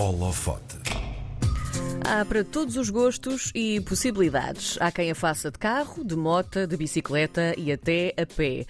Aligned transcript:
Holofote. 0.00 0.79
Há 2.04 2.24
para 2.24 2.42
todos 2.42 2.76
os 2.76 2.88
gostos 2.90 3.52
e 3.54 3.80
possibilidades. 3.82 4.76
Há 4.80 4.90
quem 4.90 5.10
a 5.10 5.14
faça 5.14 5.50
de 5.50 5.58
carro, 5.58 6.02
de 6.02 6.16
mota, 6.16 6.66
de 6.66 6.76
bicicleta 6.76 7.54
e 7.56 7.70
até 7.70 8.14
a 8.16 8.26
pé. 8.26 8.64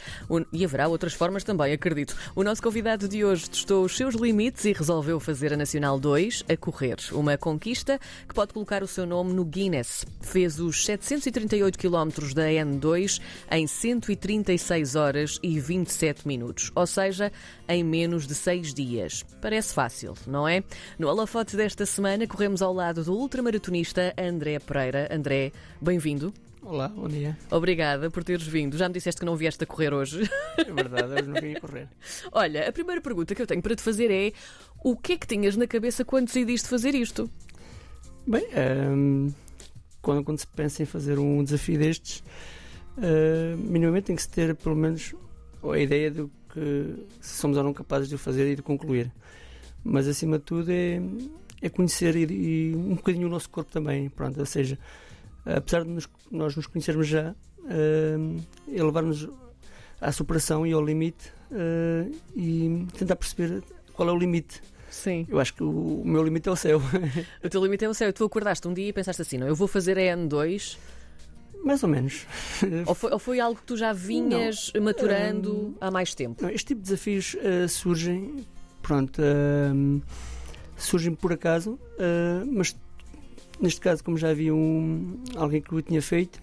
E 0.53 0.65
haverá 0.65 0.89
outras 0.89 1.15
formas 1.15 1.45
também, 1.45 1.73
acredito. 1.73 2.15
O 2.35 2.43
nosso 2.43 2.63
convidado 2.63 3.09
de 3.09 3.25
hoje 3.25 3.49
testou 3.49 3.85
os 3.85 3.97
seus 3.97 4.15
limites 4.15 4.65
e 4.65 4.73
resolveu 4.73 5.21
fazer 5.21 5.53
a 5.53 5.57
Nacional 5.57 5.99
2 5.99 6.45
a 6.49 6.57
correr. 6.57 6.97
Uma 7.13 7.39
conquista 7.39 7.99
que 8.29 8.35
pode 8.35 8.53
colocar 8.53 8.83
o 8.83 8.89
seu 8.89 9.07
nome 9.07 9.33
no 9.33 9.45
Guinness. 9.45 10.05
Fez 10.21 10.59
os 10.59 10.85
738 10.85 11.79
km 11.79 12.35
da 12.35 12.47
N2 12.47 13.21
em 13.51 13.67
136 13.67 14.97
horas 14.97 15.39
e 15.43 15.59
27 15.61 16.27
minutos. 16.27 16.73
Ou 16.75 16.87
seja, 16.87 17.33
em 17.69 17.85
menos 17.85 18.27
de 18.27 18.35
6 18.35 18.75
dias. 18.75 19.25
Parece 19.41 19.73
fácil, 19.73 20.15
não 20.27 20.47
é? 20.47 20.63
No 20.99 21.09
holofote 21.09 21.57
desta 21.57 21.87
semana 21.87 22.27
corremos 22.27 22.61
ao 22.61 22.75
lado 22.75 23.05
do 23.05 23.20
ultramaratonista 23.21 24.15
André 24.17 24.59
Pereira. 24.59 25.07
André, 25.13 25.53
bem-vindo. 25.79 26.33
Olá, 26.63 26.89
bom 26.89 27.07
dia. 27.07 27.37
Obrigada 27.51 28.11
por 28.11 28.25
teres 28.25 28.47
vindo. 28.47 28.79
Já 28.79 28.89
me 28.89 28.95
disseste 28.95 29.21
que 29.21 29.27
não 29.27 29.37
vieste 29.37 29.63
a 29.63 29.67
correr 29.67 29.93
hoje. 29.93 30.23
É 30.57 30.65
verdade, 30.65 31.13
hoje 31.13 31.29
não 31.29 31.41
vim 31.41 31.55
a 31.55 31.61
correr. 31.61 31.89
Olha, 32.33 32.67
a 32.67 32.73
primeira 32.73 33.01
pergunta 33.01 33.35
que 33.35 33.43
eu 33.43 33.47
tenho 33.47 33.61
para 33.61 33.77
te 33.77 33.83
fazer 33.83 34.11
é: 34.11 34.33
o 34.83 34.97
que 34.97 35.13
é 35.13 35.17
que 35.19 35.27
tinhas 35.27 35.55
na 35.55 35.67
cabeça 35.67 36.03
quando 36.03 36.27
decidiste 36.27 36.67
fazer 36.67 36.95
isto? 36.95 37.31
Bem, 38.27 38.47
ehm, 38.53 39.29
quando, 40.01 40.25
quando 40.25 40.39
se 40.39 40.47
pensa 40.47 40.83
em 40.83 40.87
fazer 40.87 41.19
um 41.19 41.45
desafio 41.45 41.79
destes, 41.79 42.23
eh, 43.03 43.55
minimamente 43.57 44.07
tem 44.07 44.17
que 44.17 44.23
se 44.23 44.31
ter 44.31 44.55
pelo 44.55 44.77
menos 44.77 45.15
a 45.63 45.79
ideia 45.79 46.11
de 46.11 46.27
que 46.53 47.07
se 47.21 47.37
somos 47.37 47.59
ou 47.59 47.65
não 47.65 47.75
capazes 47.75 48.09
de 48.09 48.15
o 48.15 48.19
fazer 48.19 48.51
e 48.51 48.57
de 48.57 48.63
concluir. 48.63 49.13
Mas 49.85 50.07
acima 50.07 50.39
de 50.39 50.45
tudo 50.45 50.71
é, 50.71 51.01
é 51.63 51.69
conhecer 51.69 52.17
e, 52.17 52.25
e 52.71 52.75
um 52.77 52.95
bocadinho 52.95 53.27
o 53.27 53.31
nosso 53.31 53.49
corpo 53.51 53.71
também. 53.71 54.09
Pronto, 54.09 54.39
ou 54.41 54.47
seja, 54.47 54.79
apesar 55.45 55.85
de 55.85 55.91
nos- 55.91 56.09
nós 56.31 56.55
nos 56.57 56.67
conhecermos 56.67 57.07
já, 57.07 57.35
ehm, 57.69 58.39
é 58.73 58.83
levar-nos 58.83 59.29
à 60.01 60.11
superação 60.13 60.67
e 60.67 60.73
ao 60.73 60.85
limite 60.85 61.33
eh, 61.53 62.07
e 62.37 62.87
tentar 62.97 63.17
perceber 63.17 63.63
qual 63.93 64.09
é 64.09 64.13
o 64.13 64.17
limite. 64.17 64.63
Sim. 64.91 65.25
Eu 65.29 65.39
acho 65.39 65.55
que 65.55 65.63
o, 65.63 66.01
o 66.01 66.03
meu 66.05 66.23
limite 66.25 66.49
é 66.49 66.53
o 66.53 66.57
céu. 66.57 66.81
O 67.45 67.49
teu 67.49 67.63
limite 67.63 67.85
é 67.85 67.89
o 67.89 67.95
céu. 67.95 68.13
Tu 68.13 68.25
acordaste 68.25 68.67
um 68.67 68.75
dia 68.75 68.89
e 68.89 68.93
pensaste 68.93 69.23
assim: 69.23 69.39
não, 69.39 69.47
eu 69.47 69.55
vou 69.55 69.69
fazer 69.69 69.97
a 69.99 70.03
N2. 70.17 70.77
Mais 71.65 71.83
ou 71.83 71.89
menos. 71.91 72.27
Ou 72.87 72.95
foi, 72.95 73.13
ou 73.13 73.19
foi 73.19 73.39
algo 73.39 73.61
que 73.61 73.67
tu 73.67 73.77
já 73.77 73.93
vinhas 73.93 74.73
maturando 74.83 75.77
há 75.81 75.91
mais 75.91 76.15
tempo? 76.15 76.43
Não, 76.43 76.49
este 76.51 76.69
tipo 76.69 76.81
de 76.81 76.85
desafios 76.89 77.37
eh, 77.39 77.69
surgem, 77.69 78.47
pronto, 78.83 79.21
ehm, 79.23 80.01
surgem 80.81 81.15
por 81.15 81.33
acaso, 81.33 81.79
eh, 81.99 82.45
mas 82.47 82.77
neste 83.61 83.81
caso, 83.81 84.03
como 84.03 84.17
já 84.17 84.31
havia 84.31 84.55
um, 84.55 85.23
alguém 85.37 85.61
que 85.61 85.75
o 85.75 85.83
tinha 85.83 86.01
feito, 86.01 86.43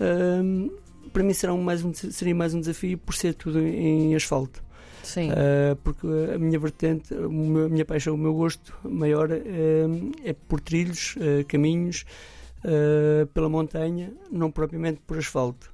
ehm, 0.00 0.68
para 1.12 1.22
mim 1.22 1.32
será 1.32 1.52
um 1.52 1.62
mais 1.62 1.84
um, 1.84 1.92
seria 1.92 2.34
mais 2.34 2.54
um 2.54 2.60
desafio 2.60 2.96
por 2.98 3.14
ser 3.14 3.34
tudo 3.34 3.60
em 3.60 4.14
asfalto. 4.14 4.62
Sim. 5.02 5.30
Eh, 5.30 5.76
porque 5.82 6.06
a 6.34 6.38
minha 6.38 6.58
vertente, 6.58 7.14
a 7.14 7.28
minha 7.28 7.84
paixão, 7.84 8.14
o 8.14 8.18
meu 8.18 8.34
gosto 8.34 8.74
maior 8.84 9.30
é 9.30 10.32
por 10.48 10.60
trilhos, 10.60 11.16
caminhos, 11.48 12.04
pela 13.32 13.48
montanha, 13.48 14.12
não 14.30 14.50
propriamente 14.50 15.00
por 15.06 15.18
asfalto. 15.18 15.72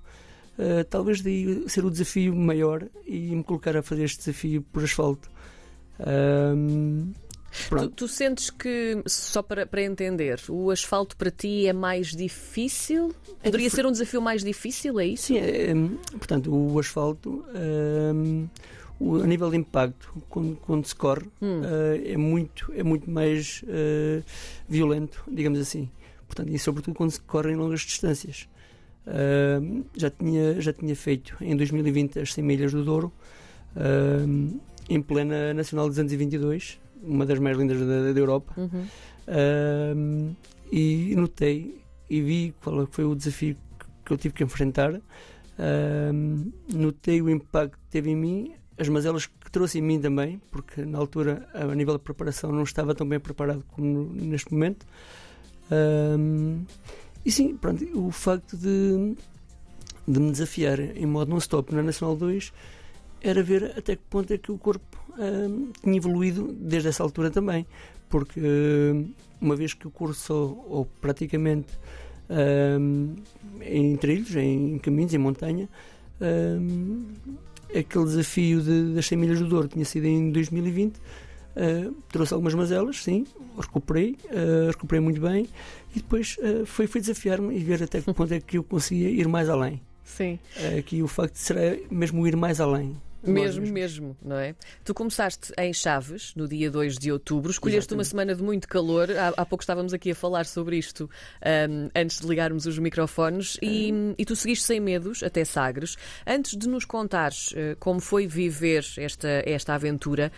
Talvez 0.89 1.21
daí 1.21 1.69
ser 1.69 1.85
o 1.85 1.91
desafio 1.91 2.35
maior 2.35 2.87
e 3.05 3.35
me 3.35 3.43
colocar 3.43 3.77
a 3.77 3.83
fazer 3.83 4.05
este 4.05 4.19
desafio 4.19 4.63
por 4.73 4.85
asfalto. 4.85 5.29
Ahm, 5.99 7.13
Tu, 7.69 7.89
tu 7.91 8.09
sentes 8.09 8.51
que, 8.51 9.03
só 9.07 9.43
para, 9.43 9.67
para 9.67 9.83
entender, 9.83 10.41
o 10.49 10.71
asfalto 10.71 11.17
para 11.17 11.31
ti 11.31 11.67
é 11.67 11.73
mais 11.73 12.09
difícil? 12.15 13.15
Poderia 13.43 13.67
dif- 13.67 13.75
ser 13.77 13.87
um 13.87 13.93
desafio 13.93 14.21
mais 14.21 14.43
difícil, 14.45 14.99
é 15.01 15.07
isso? 15.07 15.25
Sim, 15.29 15.39
é, 15.39 15.75
hum, 15.75 15.97
portanto, 16.19 16.55
o 16.55 16.79
asfalto, 16.79 17.45
hum, 18.15 18.49
o- 19.01 19.17
a 19.17 19.27
nível 19.27 19.51
de 19.51 19.57
impacto, 19.57 20.13
quando, 20.29 20.57
quando 20.57 20.87
se 20.87 20.95
corre, 20.95 21.27
Hum. 21.43 21.63
eh, 21.65 22.13
é, 22.13 22.17
muito, 22.17 22.73
é 22.75 22.83
muito 22.83 23.11
mais 23.11 23.63
eh, 23.69 24.23
violento, 24.69 25.23
digamos 25.31 25.59
assim. 25.61 25.89
Portanto, 26.27 26.51
e 26.51 26.59
sobretudo 26.59 26.95
quando 26.95 27.11
se 27.11 27.21
corre 27.21 27.53
em 27.53 27.57
longas 27.57 27.81
distâncias. 27.81 28.49
Hum, 29.07 29.85
já, 29.97 30.11
tinha, 30.11 30.61
já 30.61 30.73
tinha 30.73 30.97
feito 30.97 31.37
em 31.41 31.57
2020 31.57 32.19
as 32.19 32.33
100 32.35 32.43
milhas 32.45 32.73
do 32.73 32.85
Douro, 32.85 33.13
hum, 33.77 34.59
em 34.89 35.01
plena 35.01 35.53
Nacional 35.55 35.89
222, 35.89 36.81
uma 37.03 37.25
das 37.27 37.39
mais 37.39 37.57
lindas 37.57 37.79
da, 37.81 38.13
da 38.13 38.19
Europa. 38.21 38.53
Uhum. 38.57 38.87
E 40.71 41.15
notei 41.17 41.81
e 42.09 42.21
vi 42.21 42.55
qual 42.63 42.87
foi 42.91 43.05
o 43.05 43.15
desafio 43.15 43.57
que- 44.05 44.13
eu 44.13 44.17
tive 44.17 44.35
que 44.35 44.45
enfrentar. 44.45 45.01
Notei 46.73 47.23
o 47.23 47.31
impacto 47.31 47.79
que 47.79 47.87
teve 47.91 48.11
em 48.11 48.17
mim, 48.17 48.55
as 48.79 48.89
mazelas 48.89 49.27
que 49.27 49.51
trouxe 49.51 49.79
em 49.79 49.83
mim 49.83 50.01
também, 50.01 50.41
porque 50.51 50.85
na 50.85 50.99
altura, 50.99 51.49
a 51.55 51.65
nível 51.75 51.95
de 51.97 52.03
preparação, 52.03 52.53
não 52.53 52.63
estava 52.63 52.95
tão 52.95 53.09
bem 53.09 53.19
preparado 53.21 53.65
como 53.69 54.11
neste 54.15 54.53
momento. 54.53 54.87
E 57.25 57.31
sim, 57.33 57.57
pronto, 57.57 57.85
o 57.99 58.11
facto 58.11 58.57
de, 58.57 59.17
de 60.07 60.21
me 60.21 60.31
desafiar 60.31 60.79
em 60.79 61.07
modo 61.07 61.31
non-stop 61.31 61.75
na 61.75 61.83
Nacional 61.83 62.17
2 62.17 62.53
era 63.23 63.43
ver 63.43 63.75
até 63.77 63.97
que 63.97 64.03
ponto 64.09 64.33
é 64.33 64.39
que 64.39 64.53
o 64.53 64.59
corpo 64.59 64.97
ahm, 65.19 65.71
tinha 65.83 65.97
evoluído 65.97 66.53
desde 66.53 66.89
essa 66.89 67.03
altura 67.03 67.31
também. 67.31 67.67
Porque 68.09 68.41
ahm, 68.41 69.07
uma 69.41 69.57
vez 69.57 69.75
que 69.75 69.87
eu 69.87 69.91
corro 69.91 70.15
só, 70.15 70.35
ou 70.69 70.87
praticamente 71.01 71.73
ahm, 72.31 73.15
em 73.63 73.97
trilhos, 73.97 74.35
em 74.37 74.79
caminhos, 74.79 75.15
em 75.15 75.19
montanha, 75.19 75.69
aquele 77.71 78.05
desafio 78.05 78.61
de, 78.63 78.95
das 78.95 79.07
100 79.07 79.19
milhas 79.19 79.39
do 79.39 79.49
Douro 79.49 79.69
tinha 79.69 79.85
sido 79.85 80.07
em 80.07 80.31
2020. 80.31 80.97
ah, 81.57 81.93
trouxe 82.09 82.33
algumas 82.35 82.55
mazelas, 82.55 83.03
sim, 83.03 83.27
recuperei, 83.59 84.17
ah, 84.31 84.71
recuperei 84.71 85.01
muito 85.01 85.21
bem 85.21 85.49
e 85.95 86.01
depois 86.01 86.37
ah, 86.43 86.65
foi, 86.67 86.87
foi 86.87 87.01
desafiar-me 87.01 87.57
e 87.57 87.63
ver 87.63 87.83
até 87.83 88.01
que 88.01 88.13
ponto 88.15 88.33
é 88.33 88.41
que 88.41 88.59
eu 88.59 88.65
conseguia 88.65 89.11
ir 89.11 89.27
mais 89.29 89.49
além. 89.49 89.81
Sim. 90.07 90.39
Aqui 90.79 91.03
o 91.03 91.09
facto 91.09 91.35
de 91.35 91.41
será 91.41 91.61
mesmo 91.91 92.27
ir 92.27 92.35
mais 92.37 92.61
além. 92.61 92.97
Mesmo, 93.23 93.67
mesmo, 93.67 94.17
não 94.23 94.37
é? 94.37 94.55
Tu 94.85 94.95
começaste 94.95 95.53
em 95.59 95.73
Chaves, 95.73 96.33
no 96.37 96.47
dia 96.47 96.71
2 96.71 96.97
de 96.97 97.11
outubro, 97.11 97.51
escolheste 97.51 97.93
uma 97.93 98.03
Exatamente. 98.03 98.09
semana 98.29 98.35
de 98.37 98.43
muito 98.45 98.69
calor. 98.69 99.11
Há, 99.11 99.29
há 99.37 99.45
pouco 99.45 99.63
estávamos 99.65 99.93
aqui 99.93 100.13
a 100.13 100.15
falar 100.15 100.47
sobre 100.47 100.79
isto 100.79 101.11
ahm, 101.45 101.89
antes 101.93 102.21
de 102.21 102.27
ligarmos 102.29 102.67
os 102.67 102.79
microfones 102.79 103.59
e, 103.61 103.93
e 104.17 104.25
tu 104.25 104.37
seguiste 104.37 104.65
sem 104.65 104.79
medos 104.79 105.25
até 105.25 105.45
Sagres. 105.45 105.97
Antes 106.25 106.57
de 106.57 106.69
nos 106.69 106.85
contares 106.85 107.53
eh, 107.57 107.77
como 107.81 107.99
foi 107.99 108.29
viver 108.29 108.87
esta, 108.97 109.43
esta 109.45 109.75
aventura, 109.75 110.31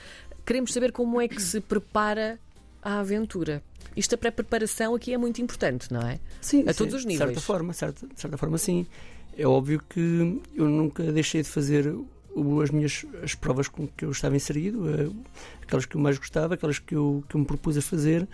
queremos 0.46 0.72
saber 0.72 0.90
como 0.90 1.20
é 1.20 1.28
que 1.28 1.42
se 1.42 1.60
prepara 1.60 2.38
a 2.82 3.00
aventura. 3.00 3.62
Isto, 3.94 4.14
a 4.14 4.18
pré-preparação 4.18 4.94
aqui 4.94 5.12
é 5.12 5.18
muito 5.18 5.42
importante, 5.42 5.92
não 5.92 6.00
é? 6.00 6.18
Sim, 6.40 6.64
A 6.66 6.72
sim, 6.72 6.78
todos 6.78 6.94
os 6.94 7.02
De 7.02 7.08
níveis. 7.08 7.28
certa 7.30 7.40
forma, 7.42 7.72
certa, 7.74 8.06
de 8.06 8.18
certa 8.18 8.38
forma, 8.38 8.56
sim. 8.56 8.86
É 9.38 9.46
óbvio 9.46 9.80
que 9.88 10.40
eu 10.54 10.68
nunca 10.68 11.02
deixei 11.12 11.42
de 11.42 11.48
fazer 11.48 11.94
as 12.62 12.70
minhas 12.70 13.04
as 13.22 13.34
provas 13.34 13.68
com 13.68 13.86
que 13.86 14.04
eu 14.04 14.10
estava 14.10 14.36
inserido, 14.36 14.88
eh, 14.90 15.08
aquelas 15.62 15.86
que 15.86 15.96
eu 15.96 16.00
mais 16.00 16.18
gostava, 16.18 16.54
aquelas 16.54 16.78
que 16.78 16.94
eu, 16.94 17.24
que 17.28 17.34
eu 17.36 17.40
me 17.40 17.46
propus 17.46 17.76
a 17.76 17.82
fazer, 17.82 18.28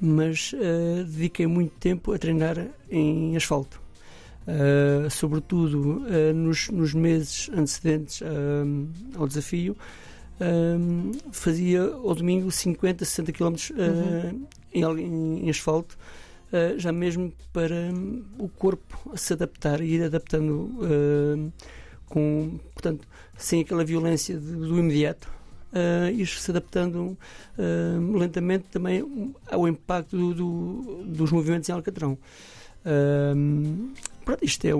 mas 0.00 0.52
eh, 0.54 1.04
dediquei 1.04 1.46
muito 1.46 1.72
tempo 1.78 2.12
a 2.12 2.18
treinar 2.18 2.66
em 2.90 3.36
asfalto. 3.36 3.80
Eh, 4.46 5.08
sobretudo 5.10 6.04
eh, 6.08 6.32
nos, 6.32 6.68
nos 6.70 6.94
meses 6.94 7.50
antecedentes 7.52 8.22
ao 9.16 9.26
desafio, 9.26 9.76
fazia 11.32 11.82
ao 11.82 12.14
domingo 12.14 12.50
50, 12.50 13.04
60 13.04 13.32
km 13.32 13.54
eh, 13.78 14.34
em, 14.74 15.44
em- 15.44 15.50
asfalto, 15.50 15.96
já 16.78 16.92
mesmo 16.92 17.32
para 17.52 17.74
hum, 17.74 18.24
o 18.38 18.48
corpo 18.48 19.12
se 19.16 19.32
adaptar 19.32 19.80
e 19.80 19.94
ir 19.94 20.02
adaptando 20.04 20.78
eh, 20.82 21.50
com, 22.06 22.58
portanto, 22.72 23.06
sem 23.36 23.60
aquela 23.62 23.84
violência 23.84 24.38
do 24.38 24.78
imediato. 24.78 25.34
Uh, 25.72 26.08
ir 26.10 26.26
se 26.26 26.50
adaptando 26.50 27.18
uh, 27.58 28.16
lentamente 28.16 28.64
também 28.70 29.04
ao 29.50 29.68
impacto 29.68 30.16
do- 30.16 30.32
do- 30.34 31.04
dos 31.04 31.30
movimentos 31.30 31.68
em 31.68 31.72
Alcatrão. 31.72 32.16
Pronto, 34.24 34.42
isto 34.42 34.64
é 34.64 34.70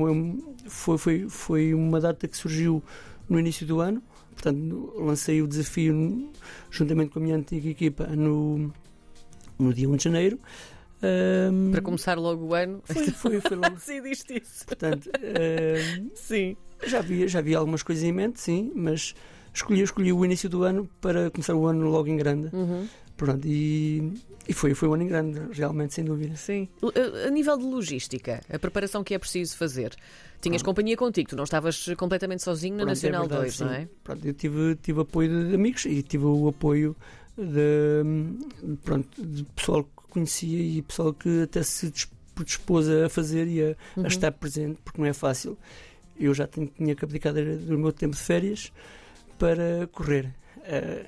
foi, 0.68 0.96
foi, 0.96 1.28
foi 1.28 1.74
uma 1.74 2.00
data 2.00 2.26
que 2.26 2.36
surgiu 2.36 2.82
no 3.28 3.38
início 3.38 3.66
do 3.66 3.80
ano, 3.80 4.02
portanto, 4.32 4.94
lancei 4.96 5.42
o 5.42 5.46
desafio 5.46 6.30
juntamente 6.70 7.10
com 7.10 7.18
a 7.18 7.22
minha 7.22 7.36
antiga 7.36 7.68
equipa 7.68 8.06
no, 8.06 8.72
no 9.58 9.74
dia 9.74 9.88
1 9.90 9.96
de 9.96 10.04
janeiro. 10.04 10.38
Um, 11.02 11.70
Para 11.72 11.82
começar 11.82 12.18
logo 12.18 12.46
o 12.46 12.54
ano. 12.54 12.80
foi, 12.84 13.06
foi, 13.10 13.40
foi 13.40 13.56
logo. 13.56 13.74
Decidiste 13.76 14.40
isso. 14.42 14.64
Portanto, 14.66 15.10
um, 15.20 16.10
Sim. 16.14 16.56
já 16.86 16.98
havia, 17.00 17.28
já 17.28 17.38
havia 17.40 17.58
algumas 17.58 17.82
coisas 17.82 18.02
em 18.04 18.12
mente, 18.12 18.40
sim, 18.40 18.72
mas 18.74 19.14
escolhi, 19.52 19.82
escolhi 19.82 20.12
o 20.12 20.24
início 20.24 20.48
do 20.48 20.62
ano 20.62 20.88
para 21.00 21.30
começar 21.30 21.54
o 21.54 21.66
ano 21.66 21.88
logo 21.88 22.08
em 22.08 22.16
grande. 22.16 22.54
Uhum. 22.54 22.88
Pronto, 23.16 23.46
e, 23.46 24.12
e 24.46 24.52
foi, 24.52 24.74
foi 24.74 24.88
um 24.88 24.94
ano 24.94 25.02
em 25.02 25.06
grande, 25.06 25.40
realmente, 25.52 25.94
sem 25.94 26.04
dúvida. 26.04 26.36
Sim. 26.36 26.68
A, 26.82 27.28
a 27.28 27.30
nível 27.30 27.56
de 27.56 27.64
logística, 27.64 28.40
a 28.52 28.58
preparação 28.58 29.02
que 29.02 29.14
é 29.14 29.18
preciso 29.18 29.56
fazer, 29.56 29.94
tinhas 30.40 30.62
Pronto. 30.62 30.74
companhia 30.74 30.96
contigo, 30.98 31.30
tu 31.30 31.36
não 31.36 31.44
estavas 31.44 31.86
completamente 31.96 32.42
sozinho 32.42 32.74
na 32.76 32.84
Pronto, 32.84 32.90
é 32.90 32.94
Nacional 32.94 33.22
verdade, 33.22 33.42
2, 33.42 33.60
não 33.60 33.68
sim. 33.68 33.74
é? 33.74 33.88
Pronto, 34.04 34.26
eu 34.26 34.34
tive, 34.34 34.76
tive 34.82 35.00
apoio 35.00 35.48
de 35.48 35.54
amigos 35.54 35.84
e 35.86 36.02
tive 36.02 36.24
o 36.26 36.48
apoio 36.48 36.94
de, 37.38 38.02
de, 38.62 38.76
pronto, 38.76 39.08
de 39.24 39.44
pessoal 39.44 39.82
que 39.84 39.95
conhecia 40.16 40.58
e 40.78 40.82
pessoal 40.82 41.12
que 41.12 41.42
até 41.42 41.62
se 41.62 41.90
dis- 41.90 42.08
predispôs 42.34 42.88
a 42.88 43.08
fazer 43.08 43.46
e 43.48 43.62
a, 43.62 43.68
a 43.96 44.00
Uhum. 44.00 44.06
estar 44.06 44.32
presente, 44.32 44.78
porque 44.84 45.00
não 45.00 45.06
é 45.08 45.12
fácil. 45.12 45.56
Eu 46.18 46.32
já 46.34 46.46
tinha, 46.46 46.66
tinha 46.66 46.94
que 46.94 47.04
abdicar 47.04 47.32
do 47.34 47.78
meu 47.78 47.92
tempo 47.92 48.14
de 48.16 48.22
férias 48.22 48.72
para 49.38 49.86
correr. 49.92 50.32
Eh, 50.64 51.06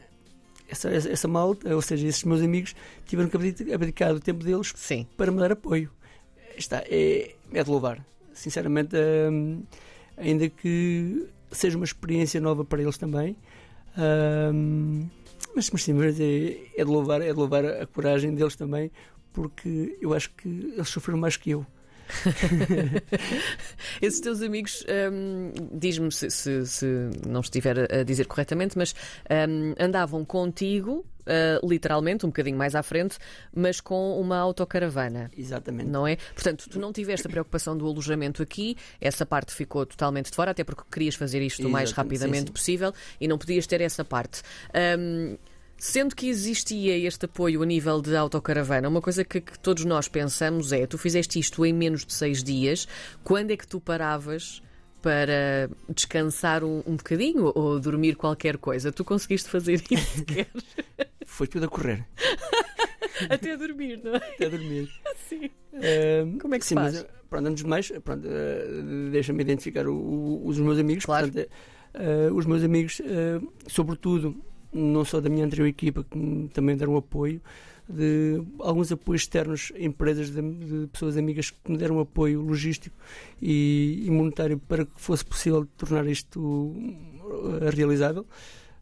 essa, 0.68 0.90
essa, 0.90 1.26
malta, 1.28 1.74
ou 1.74 1.80
seja, 1.80 2.06
esses 2.06 2.24
meus 2.24 2.42
amigos, 2.42 2.74
tiveram 3.06 3.30
que 3.30 3.36
abdi- 3.36 3.72
abdicar 3.72 4.12
do 4.12 4.20
tempo 4.20 4.44
deles 4.44 4.72
Sim. 4.76 5.06
para 5.16 5.30
me 5.32 5.38
dar 5.38 5.52
apoio. 5.52 5.90
Está, 6.56 6.82
é, 6.86 7.34
é 7.52 7.64
de 7.64 7.70
louvar. 7.70 8.04
Sinceramente, 8.34 8.94
hum, 9.32 9.62
ainda 10.16 10.48
que 10.48 11.26
seja 11.50 11.76
uma 11.76 11.84
experiência 11.86 12.38
nova 12.40 12.64
para 12.64 12.82
eles 12.82 12.98
também. 12.98 13.34
hum, 13.96 15.08
mas, 15.58 15.70
mas 15.72 15.82
sim, 15.82 15.92
mas 15.92 16.18
é, 16.20 16.56
é 16.76 16.84
de 16.84 16.90
louvar, 16.90 17.20
é 17.20 17.26
de 17.32 17.32
louvar 17.38 17.64
a 17.64 17.84
coragem 17.86 18.32
deles 18.34 18.54
também, 18.54 18.90
porque 19.32 19.98
eu 20.00 20.14
acho 20.14 20.30
que 20.30 20.48
eles 20.48 20.88
sofreram 20.88 21.18
mais 21.18 21.36
que 21.36 21.50
eu. 21.50 21.66
Esses 24.00 24.20
teus 24.20 24.40
amigos, 24.42 24.84
hum, 25.12 25.52
diz-me 25.72 26.10
se, 26.12 26.30
se- 26.30 26.66
se 26.66 26.86
não 27.26 27.40
estiver 27.40 27.92
a 27.92 28.02
dizer 28.02 28.26
corretamente, 28.26 28.78
mas 28.78 28.94
hum, 29.48 29.74
andavam 29.78 30.24
contigo, 30.24 31.04
ah, 31.28 31.60
literalmente, 31.62 32.24
um 32.24 32.30
bocadinho 32.30 32.56
mais 32.56 32.74
à 32.74 32.82
frente, 32.82 33.18
mas 33.54 33.80
com 33.80 34.18
uma 34.20 34.38
autocaravana. 34.38 35.30
Exatamente. 35.36 35.88
Não 35.88 36.06
é? 36.06 36.16
Portanto, 36.34 36.68
tu 36.70 36.78
não 36.78 36.92
tiveste 36.92 37.26
a 37.26 37.30
preocupação 37.30 37.76
do 37.76 37.86
alojamento 37.86 38.42
aqui, 38.42 38.76
essa 39.00 39.26
parte 39.26 39.54
ficou 39.54 39.84
totalmente 39.84 40.30
de 40.30 40.36
fora, 40.36 40.50
até 40.50 40.64
porque 40.64 40.82
querias 40.90 41.14
fazer 41.14 41.42
isto 41.42 41.66
o 41.66 41.70
mais 41.70 41.92
rapidamente 41.92 42.40
sim, 42.40 42.46
sim. 42.46 42.52
possível 42.52 42.92
e 43.20 43.28
não 43.28 43.38
podias 43.38 43.66
ter 43.66 43.80
essa 43.80 44.04
parte. 44.04 44.42
Hum, 44.98 45.36
Sendo 45.80 46.16
que 46.16 46.28
existia 46.28 46.98
este 46.98 47.26
apoio 47.26 47.62
a 47.62 47.66
nível 47.66 48.02
de 48.02 48.16
autocaravana, 48.16 48.88
uma 48.88 49.00
coisa 49.00 49.24
que, 49.24 49.40
que 49.40 49.56
todos 49.60 49.84
nós 49.84 50.08
pensamos 50.08 50.72
é: 50.72 50.88
tu 50.88 50.98
fizeste 50.98 51.38
isto 51.38 51.64
em 51.64 51.72
menos 51.72 52.04
de 52.04 52.12
seis 52.12 52.42
dias, 52.42 52.88
quando 53.22 53.52
é 53.52 53.56
que 53.56 53.64
tu 53.64 53.78
paravas 53.78 54.60
para 55.00 55.70
descansar 55.88 56.64
um, 56.64 56.82
um 56.84 56.96
bocadinho 56.96 57.52
ou 57.54 57.78
dormir 57.78 58.16
qualquer 58.16 58.56
coisa? 58.58 58.90
Tu 58.90 59.04
conseguiste 59.04 59.48
fazer 59.48 59.80
isso? 59.88 60.24
Foi 61.38 61.46
tudo 61.46 61.66
a 61.66 61.68
correr, 61.68 62.04
Até 63.30 63.56
dormir, 63.56 64.00
não 64.02 64.12
é? 64.14 64.16
até 64.16 64.48
dormir. 64.50 64.88
Sim. 65.28 65.48
Hum, 65.72 66.38
Como 66.40 66.54
é 66.56 66.58
que 66.58 66.64
se 66.64 66.70
sim, 66.70 66.74
faz? 66.74 66.94
mas, 66.94 67.06
pronto, 67.30 67.46
antes 67.46 67.62
de 67.62 67.70
mais, 67.70 67.92
pronto, 68.02 68.26
eh, 68.26 68.66
deixa-me 69.12 69.40
identificar 69.42 69.86
o- 69.86 69.94
o- 69.94 70.46
os 70.48 70.58
meus 70.58 70.78
amigos. 70.80 71.04
Claro. 71.04 71.26
Portanto, 71.30 71.48
eh, 71.94 72.28
os 72.32 72.44
meus 72.44 72.64
amigos, 72.64 73.00
eh, 73.04 73.40
sobretudo, 73.68 74.34
não 74.72 75.04
só 75.04 75.20
da 75.20 75.28
minha 75.28 75.44
anterior 75.46 75.66
equipa, 75.68 76.02
que 76.02 76.18
me 76.18 76.48
também 76.48 76.76
deram 76.76 76.96
apoio, 76.96 77.40
de 77.88 78.42
alguns 78.58 78.90
apoios 78.90 79.22
externos, 79.22 79.72
empresas 79.78 80.30
de, 80.30 80.42
de 80.42 80.86
pessoas 80.88 81.16
amigas 81.16 81.50
que 81.50 81.70
me 81.70 81.78
deram 81.78 82.00
apoio 82.00 82.40
logístico 82.42 82.96
e, 83.40 84.02
e 84.06 84.10
monetário 84.10 84.58
para 84.58 84.84
que 84.84 85.00
fosse 85.00 85.24
possível 85.24 85.64
tornar 85.76 86.04
isto 86.08 86.74
realizável. 87.74 88.26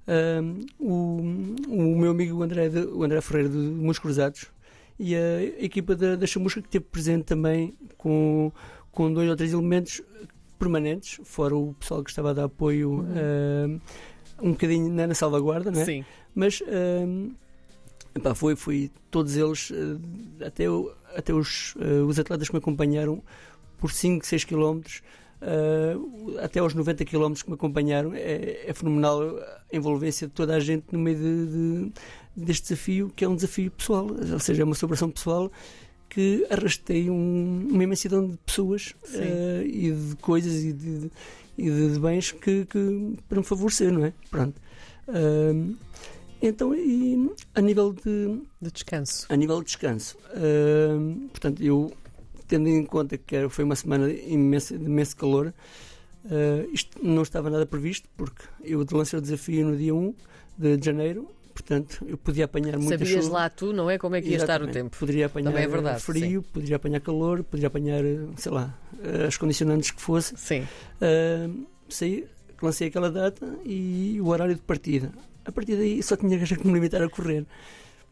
Um, 0.09 0.67
o, 0.79 1.19
o 1.69 1.99
meu 1.99 2.13
amigo 2.13 2.41
André, 2.43 2.69
de- 2.69 2.79
o 2.87 3.03
André 3.03 3.21
Ferreira 3.21 3.49
de 3.49 3.57
Músculos 3.57 3.99
Cruzados 4.17 4.47
e 4.99 5.15
a 5.17 5.43
equipa 5.65 5.97
da, 5.97 6.15
da 6.17 6.27
Chamusca 6.27 6.61
que 6.63 6.69
esteve 6.69 6.85
presente 6.85 7.25
também 7.25 7.75
com, 7.99 8.53
com 8.93 9.13
dois 9.13 9.29
ou 9.29 9.35
três 9.37 9.53
elementos 9.53 10.01
permanentes, 10.59 11.21
fora 11.25 11.55
o 11.57 11.75
pessoal 11.75 12.03
que 12.05 12.11
estava 12.11 12.31
a 12.31 12.33
dar 12.33 12.45
apoio 12.45 12.91
Uhum. 13.01 13.81
um, 14.41 14.49
um 14.49 14.51
bocadinho 14.53 14.93
na, 14.93 15.07
na 15.09 15.15
salvaguarda, 15.15 15.71
é? 15.79 15.85
Sim. 15.85 16.05
Mas 16.35 16.63
um, 16.63 17.33
epá, 18.15 18.35
foi, 18.35 18.55
foi 18.57 18.91
todos 19.11 19.37
eles, 19.37 19.71
eh, 19.73 20.47
até, 20.47 20.65
até 21.17 21.35
os, 21.35 21.75
eh, 21.81 22.01
os 22.07 22.19
atletas 22.19 22.49
que 22.49 22.55
me 22.55 22.59
acompanharam 22.59 23.23
por 23.79 23.91
5, 23.93 24.25
6 24.27 24.45
quilómetros, 24.45 25.03
eh, 25.41 25.97
até 26.43 26.61
aos 26.61 26.75
90 26.75 27.05
quilómetros 27.05 27.43
que 27.43 27.51
me 27.51 27.55
acompanharam, 27.55 28.13
é, 28.15 28.63
é 28.69 28.73
fenomenal 28.75 29.21
a 29.23 29.77
envolvência 29.77 30.27
de 30.27 30.33
toda 30.33 30.55
a 30.55 30.61
gente 30.61 30.85
no 30.93 30.99
meio 30.99 31.17
de, 31.19 31.47
de- 31.47 31.93
deste 32.37 32.65
desafio, 32.69 33.11
que 33.15 33.25
é 33.25 33.29
um 33.29 33.35
desafio 33.35 33.71
pessoal, 33.71 34.07
ou 34.33 34.39
seja, 34.41 34.63
é 34.63 34.65
uma 34.65 34.75
celebração 34.75 35.11
pessoal 35.11 35.51
que 36.09 36.47
arrastei 36.51 37.11
um- 37.11 37.69
uma 37.71 37.83
imensidão 37.85 38.29
de 38.29 38.37
pessoas 38.39 38.95
eh, 39.15 39.63
e 39.67 39.91
de 39.93 40.17
coisas 40.17 40.63
e 40.65 40.73
de, 40.73 41.11
e 41.59 41.71
de- 41.71 41.99
bens 41.99 42.33
que, 42.33 42.65
que- 42.67 43.17
para 43.29 43.39
me 43.39 43.45
favorecer, 43.45 43.91
não 43.93 44.05
é? 44.05 44.13
Pronto. 44.31 44.61
Ahm, 45.09 45.75
então, 46.43 46.75
e 46.75 47.31
a 47.55 47.61
nível 47.63 47.93
de, 47.95 48.41
De 48.61 48.71
descanso. 48.71 49.27
a 49.31 49.37
nível 49.37 49.59
de 49.61 49.67
descanso, 49.67 50.17
portanto, 51.31 51.63
eu 51.63 51.93
tendo 52.47 52.69
em 52.69 52.85
conta 52.85 53.19
que 53.19 53.49
foi 53.49 53.65
uma 53.65 53.77
semana 53.77 54.11
imensa, 54.11 54.77
de 54.77 54.85
imenso 54.85 55.17
calor, 55.17 55.53
ah, 56.31 56.67
isto 56.73 56.99
não 57.05 57.23
estava 57.23 57.51
nada 57.51 57.67
previsto, 57.67 58.09
porque 58.17 58.43
eu 58.65 58.85
lancei 58.93 59.19
o 59.19 59.23
desafio 59.23 59.67
no 59.67 59.77
dia 59.77 59.95
1 59.95 60.15
de 60.59 60.79
janeiro, 60.85 61.29
portanto, 61.53 62.05
eu 62.07 62.17
podia 62.19 62.47
apanhar 62.47 62.79
muita 62.79 62.99
Sabias 62.99 63.25
chuva. 63.25 63.39
lá 63.39 63.51
tu, 63.51 63.73
não 63.73 63.91
é? 63.91 63.99
Como 63.99 64.15
é 64.15 64.23
que 64.23 64.29
ia 64.29 64.37
estar 64.37 64.61
o 64.61 64.65
Exatamente. 64.65 64.75
tempo? 64.75 64.97
Poderia 64.99 65.27
apanhar 65.27 65.51
Também 65.51 65.65
é 65.65 65.69
verdade, 65.69 66.03
frio, 66.03 66.43
poderia 66.43 66.77
apanhar 66.77 67.01
calor, 67.01 67.45
poderia 67.45 67.69
apanhar, 67.69 68.03
sei 68.37 68.53
lá, 68.53 68.77
as 69.27 69.37
condicionantes 69.37 69.91
que 69.91 70.01
fosse. 70.01 70.35
Sim. 70.37 70.67
Uh, 71.01 71.67
saí, 71.89 72.27
lancei 72.61 72.89
aquela 72.89 73.11
data 73.11 73.47
e 73.65 74.19
o 74.21 74.29
horário 74.29 74.55
de 74.55 74.63
partida. 74.63 75.13
A 75.45 75.53
partir 75.53 75.77
daí 75.77 76.03
só 76.03 76.17
tinha 76.17 76.39
que 76.39 76.67
me 76.67 76.75
limitar 76.75 77.03
a 77.03 77.09
correr. 77.09 77.47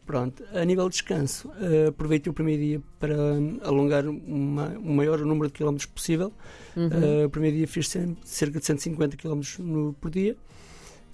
Pronto, 0.07 0.45
a 0.53 0.63
nível 0.67 0.87
de 0.89 0.93
descanso, 0.97 1.49
uh, 1.49 1.89
aproveitei 1.89 2.31
o 2.31 2.35
primeiro 2.35 2.63
dia 2.63 2.83
para 3.01 3.15
alongar 3.63 4.07
uma, 4.07 4.69
o 4.79 4.93
maior 4.95 5.19
número 5.21 5.47
de 5.49 5.55
quilómetros 5.55 5.87
possível. 5.87 6.31
Uhum. 6.77 6.89
Uh, 7.23 7.27
o 7.27 7.31
primeiro 7.31 7.57
dia 7.57 7.67
fiz 7.67 7.89
cerca 8.25 8.59
de 8.61 8.67
150 8.67 9.17
quilómetros 9.17 9.59
por 9.99 10.11
dia. 10.11 10.37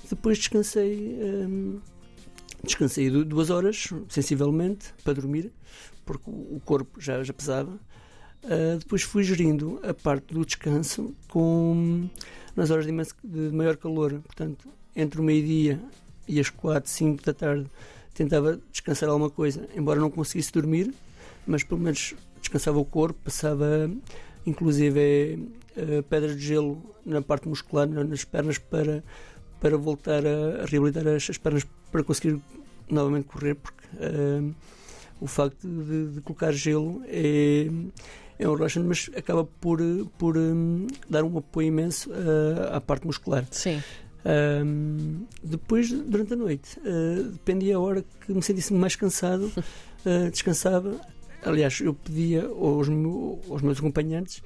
Depois 0.09 0.39
descansei, 0.39 1.17
hum, 1.23 1.79
descansei 2.65 3.09
du- 3.11 3.25
duas 3.25 3.49
horas, 3.49 3.91
sensivelmente, 4.09 4.93
para 5.05 5.15
dormir, 5.15 5.53
porque 6.05 6.29
o 6.29 6.57
o 6.57 6.61
corpo 6.65 7.01
já, 7.01 7.23
já 7.23 7.33
pesava. 7.33 7.79
Uh, 8.43 8.79
depois 8.79 9.03
fui 9.03 9.23
gerindo 9.23 9.79
a 9.85 9.95
parte 9.95 10.35
do 10.35 10.45
descanso 10.45 11.15
com 11.29 12.09
nas 12.57 12.71
horas 12.73 12.87
de, 12.87 12.91
imenso- 12.91 13.15
de 13.23 13.55
maior 13.55 13.77
calor, 13.77 14.15
portanto, 14.23 14.69
entre 14.97 15.21
o 15.21 15.23
meio-dia 15.23 15.81
e 16.27 16.41
as 16.41 16.51
4, 16.51 16.91
5 16.91 17.23
da 17.25 17.33
tarde, 17.33 17.67
tentava 18.21 18.61
descansar 18.71 19.09
alguma 19.09 19.31
coisa, 19.31 19.67
embora 19.75 19.99
não 19.99 20.11
conseguisse 20.11 20.53
dormir, 20.53 20.93
mas 21.47 21.63
pelo 21.65 21.81
menos 21.81 22.15
descansava 22.39 22.79
o 22.79 22.85
corpo, 22.85 23.19
passava 23.25 23.91
inclusive 24.47 25.49
eh, 25.75 26.03
pedras 26.03 26.37
de 26.37 26.43
gelo 26.47 26.83
na 27.07 27.23
parte 27.23 27.49
muscular, 27.49 27.89
na- 27.89 28.05
nas 28.05 28.23
pernas, 28.23 28.59
para, 28.59 29.03
para 29.59 29.77
voltar 29.79 30.23
a, 30.27 30.67
reabilitar 30.67 31.07
as, 31.07 31.31
as 31.31 31.39
pernas 31.39 31.67
para 31.91 32.03
conseguir 32.05 32.39
novamente 32.91 33.25
correr, 33.25 33.55
porque 33.55 33.87
eh, 33.99 34.43
o 35.19 35.27
facto 35.27 35.67
de, 35.67 36.09
de 36.15 36.21
colocar 36.21 36.53
gelo 36.53 37.03
é, 37.07 37.69
é 38.39 38.47
um 38.49 38.55
relaxante, 38.55 38.87
mas 38.87 39.11
acaba 39.17 39.45
por, 39.45 39.81
por 40.19 40.37
hum, 40.37 40.87
dar 41.09 41.25
um 41.25 41.39
apoio 41.39 41.69
imenso 41.69 42.11
eh, 42.13 42.69
à 42.77 42.81
parte 42.83 43.07
muscular. 43.07 43.47
Sim. 43.51 43.83
Ahm, 44.25 45.25
depois, 45.43 45.91
durante 45.91 46.33
a 46.35 46.37
noite, 46.37 46.79
ah, 46.85 47.23
dependia 47.33 47.77
a 47.77 47.81
hora 47.81 48.05
que 48.27 48.33
me 48.33 48.43
sentisse 48.43 48.73
mais 48.73 48.95
cansado, 48.97 49.51
ah, 50.05 50.29
descansava. 50.31 51.01
Aliás, 51.43 51.81
eu 51.81 51.95
pedia 51.95 52.45
aos, 52.47 52.89
meu- 52.89 53.41
aos 53.49 53.63
meus 53.63 53.79
acompanhantes 53.79 54.43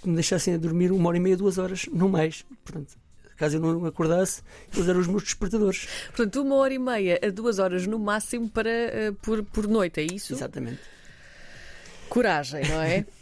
que 0.00 0.08
me 0.08 0.14
deixassem 0.14 0.54
a 0.54 0.56
dormir 0.56 0.90
uma 0.90 1.08
hora 1.08 1.18
e 1.18 1.20
meia, 1.20 1.36
duas 1.36 1.58
horas, 1.58 1.84
não 1.92 2.08
mais. 2.08 2.46
Portanto, 2.64 2.96
caso 3.36 3.56
eu 3.56 3.60
não 3.60 3.84
acordasse, 3.84 4.42
eles 4.74 4.88
eram 4.88 5.00
os 5.00 5.06
meus 5.06 5.22
despertadores. 5.24 5.86
Portanto, 6.06 6.40
uma 6.42 6.54
hora 6.56 6.72
e 6.72 6.78
meia 6.78 7.20
a 7.22 7.28
duas 7.30 7.58
horas 7.58 7.86
no 7.86 7.98
máximo 7.98 8.48
para, 8.48 8.70
eh, 8.70 9.12
por, 9.20 9.42
por 9.44 9.68
noite, 9.68 10.00
é 10.00 10.04
isso? 10.04 10.32
Exatamente. 10.32 10.80
Coragem, 12.08 12.66
não 12.68 12.80
é? 12.82 13.04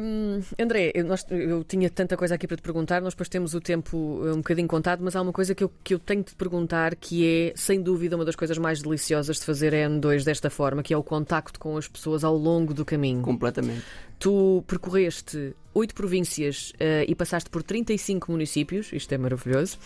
Hum, 0.00 0.40
André, 0.58 0.92
eu, 0.94 1.04
nós- 1.04 1.26
eu 1.30 1.62
tinha 1.64 1.88
tanta 1.90 2.16
coisa 2.16 2.34
aqui 2.34 2.46
para 2.46 2.56
te 2.56 2.62
perguntar, 2.62 3.00
nós 3.02 3.12
depois 3.14 3.28
temos 3.28 3.54
o 3.54 3.60
tempo 3.60 4.22
eh, 4.26 4.32
um 4.32 4.38
bocadinho 4.38 4.68
contado, 4.68 5.00
mas 5.02 5.14
há 5.14 5.22
uma 5.22 5.32
coisa 5.32 5.54
que 5.54 5.62
eu, 5.64 5.70
que 5.84 5.94
eu 5.94 5.98
tenho 5.98 6.22
de 6.22 6.30
te 6.30 6.36
perguntar 6.36 6.94
que 6.96 7.26
é, 7.26 7.52
sem 7.56 7.80
dúvida, 7.82 8.16
uma 8.16 8.24
das 8.24 8.34
coisas 8.36 8.56
mais 8.58 8.80
deliciosas 8.82 9.38
de 9.38 9.44
fazer 9.44 9.74
a 9.74 9.78
N2 9.88 10.24
desta 10.24 10.48
forma, 10.50 10.82
que 10.82 10.92
é 10.94 10.96
o 10.96 11.02
contacto 11.02 11.58
com 11.60 11.76
as 11.76 11.86
pessoas 11.88 12.24
ao 12.24 12.36
longo 12.36 12.72
do 12.72 12.84
caminho. 12.84 13.22
Completamente. 13.22 13.82
Tu 14.18 14.64
percorreste 14.66 15.54
oito 15.74 15.94
províncias 15.94 16.72
eh, 16.80 17.04
e 17.06 17.14
passaste 17.14 17.48
por 17.50 17.62
35 17.62 18.32
municípios, 18.32 18.92
isto 18.92 19.12
é 19.12 19.18
maravilhoso. 19.18 19.78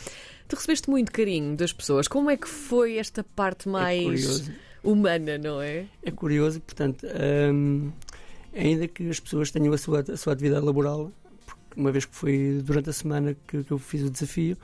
Tu 0.48 0.56
recebeste 0.56 0.88
muito 0.88 1.12
carinho 1.12 1.56
das 1.56 1.72
pessoas. 1.72 2.08
Como 2.08 2.30
é 2.30 2.36
que 2.36 2.48
foi 2.48 2.96
esta 2.98 3.22
parte 3.24 3.68
É 3.68 3.72
mais 3.72 4.02
curioso. 4.02 4.52
humana, 4.82 5.36
não 5.38 5.60
é? 5.60 5.86
É 6.02 6.10
curioso, 6.10 6.60
portanto, 6.60 7.06
hum, 7.52 7.90
ainda 8.54 8.88
que 8.88 9.08
as 9.08 9.20
pessoas 9.20 9.50
tenham 9.50 9.72
a 9.72 9.78
sua, 9.78 10.00
a 10.00 10.16
sua 10.16 10.32
atividade 10.32 10.64
laboral, 10.64 11.12
porque 11.46 11.80
uma 11.80 11.90
vez 11.90 12.04
que 12.04 12.14
foi 12.14 12.60
durante 12.62 12.90
a 12.90 12.92
semana 12.92 13.36
que, 13.46 13.64
que 13.64 13.70
eu 13.70 13.78
fiz 13.78 14.02
o 14.02 14.10
desafio, 14.10 14.56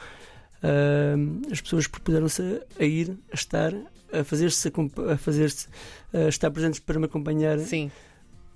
hum, 1.16 1.42
as 1.50 1.60
pessoas 1.60 1.86
propuseram-se 1.86 2.62
a, 2.78 2.84
ir, 2.84 3.18
a 3.30 3.34
estar, 3.34 3.72
a 4.12 4.24
fazer-se 4.24 4.72
a 5.12 5.16
fazer-se 5.16 5.68
a 6.12 6.28
estar 6.28 6.50
presentes 6.50 6.80
para 6.80 6.98
me 6.98 7.06
acompanhar 7.06 7.58
Sim. 7.60 7.90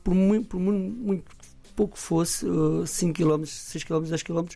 por 0.02 0.14
muito, 0.14 0.48
por 0.48 0.60
muito, 0.60 0.96
muito 0.96 1.24
pouco 1.74 1.98
fosse, 1.98 2.46
uh, 2.46 2.86
5 2.86 3.14
km, 3.14 3.44
6 3.46 3.84
km, 3.84 4.02
10 4.04 4.22
km, 4.22 4.46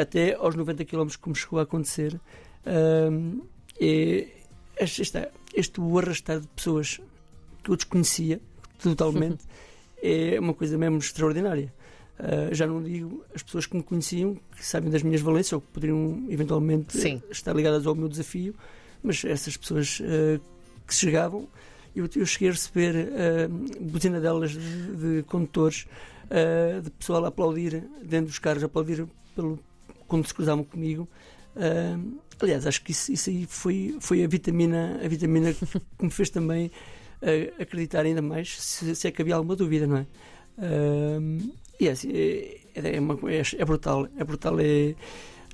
até 0.00 0.34
aos 0.34 0.54
90 0.54 0.84
km, 0.84 1.08
como 1.20 1.34
chegou 1.34 1.58
a 1.58 1.62
acontecer. 1.62 2.20
É, 2.64 4.28
este, 4.78 5.02
este, 5.02 5.28
este 5.54 5.80
arrastar 5.80 6.40
de 6.40 6.48
pessoas 6.48 7.00
que 7.62 7.70
eu 7.70 7.76
desconhecia 7.76 8.40
totalmente 8.78 9.44
é 10.06 10.40
uma 10.40 10.54
coisa 10.54 10.76
mesmo 10.78 10.98
extraordinária. 10.98 11.72
Uh, 12.18 12.54
já 12.54 12.66
não 12.66 12.82
digo 12.82 13.22
as 13.34 13.42
pessoas 13.42 13.66
que 13.66 13.76
me 13.76 13.82
conheciam, 13.82 14.38
que 14.56 14.64
sabem 14.64 14.90
das 14.90 15.02
minhas 15.02 15.20
valências 15.20 15.52
ou 15.52 15.60
que 15.60 15.66
poderiam 15.66 16.24
eventualmente 16.30 16.96
Sim. 16.96 17.22
estar 17.30 17.54
ligadas 17.54 17.86
ao 17.86 17.94
meu 17.94 18.08
desafio, 18.08 18.54
mas 19.02 19.22
essas 19.24 19.56
pessoas 19.56 20.00
uh, 20.00 20.40
que 20.86 20.94
chegavam, 20.94 21.46
eu, 21.94 22.08
eu 22.16 22.24
cheguei 22.24 22.48
a 22.48 22.52
receber 22.52 23.08
uh, 23.08 23.48
buzina 23.80 24.18
delas 24.18 24.52
de, 24.52 24.96
de 24.96 25.22
condutores, 25.24 25.86
uh, 26.24 26.80
de 26.80 26.90
pessoal 26.90 27.24
a 27.24 27.28
aplaudir 27.28 27.84
dentro 28.02 28.28
dos 28.28 28.38
carros, 28.38 28.62
a 28.62 28.66
aplaudir 28.66 29.06
pelo, 29.34 29.58
quando 30.08 30.26
se 30.26 30.32
cruzavam 30.32 30.64
comigo. 30.64 31.08
Aliás, 32.38 32.66
acho 32.66 32.82
que 32.82 32.92
isso, 32.92 33.10
isso 33.10 33.30
aí 33.30 33.46
foi, 33.46 33.96
foi 33.98 34.22
a 34.22 34.28
vitamina, 34.28 35.00
a 35.02 35.08
vitamina 35.08 35.54
que 35.54 36.04
me 36.04 36.10
fez 36.10 36.28
também 36.28 36.70
uh, 37.22 37.62
acreditar 37.62 38.04
ainda 38.04 38.22
mais, 38.22 38.60
se, 38.60 38.94
se 38.94 39.08
é 39.08 39.10
que 39.10 39.22
havia 39.22 39.34
alguma 39.34 39.56
dúvida, 39.56 39.86
não 39.86 39.98
é? 39.98 40.06
Uh, 40.58 41.52
e 41.78 41.88
é, 41.88 41.90
assim, 41.90 42.10
é, 42.12 42.60
é, 42.74 43.00
uma, 43.00 43.14
é, 43.30 43.42
é, 43.58 43.64
brutal, 43.64 44.08
é 44.16 44.24
brutal, 44.24 44.58
é, 44.60 44.94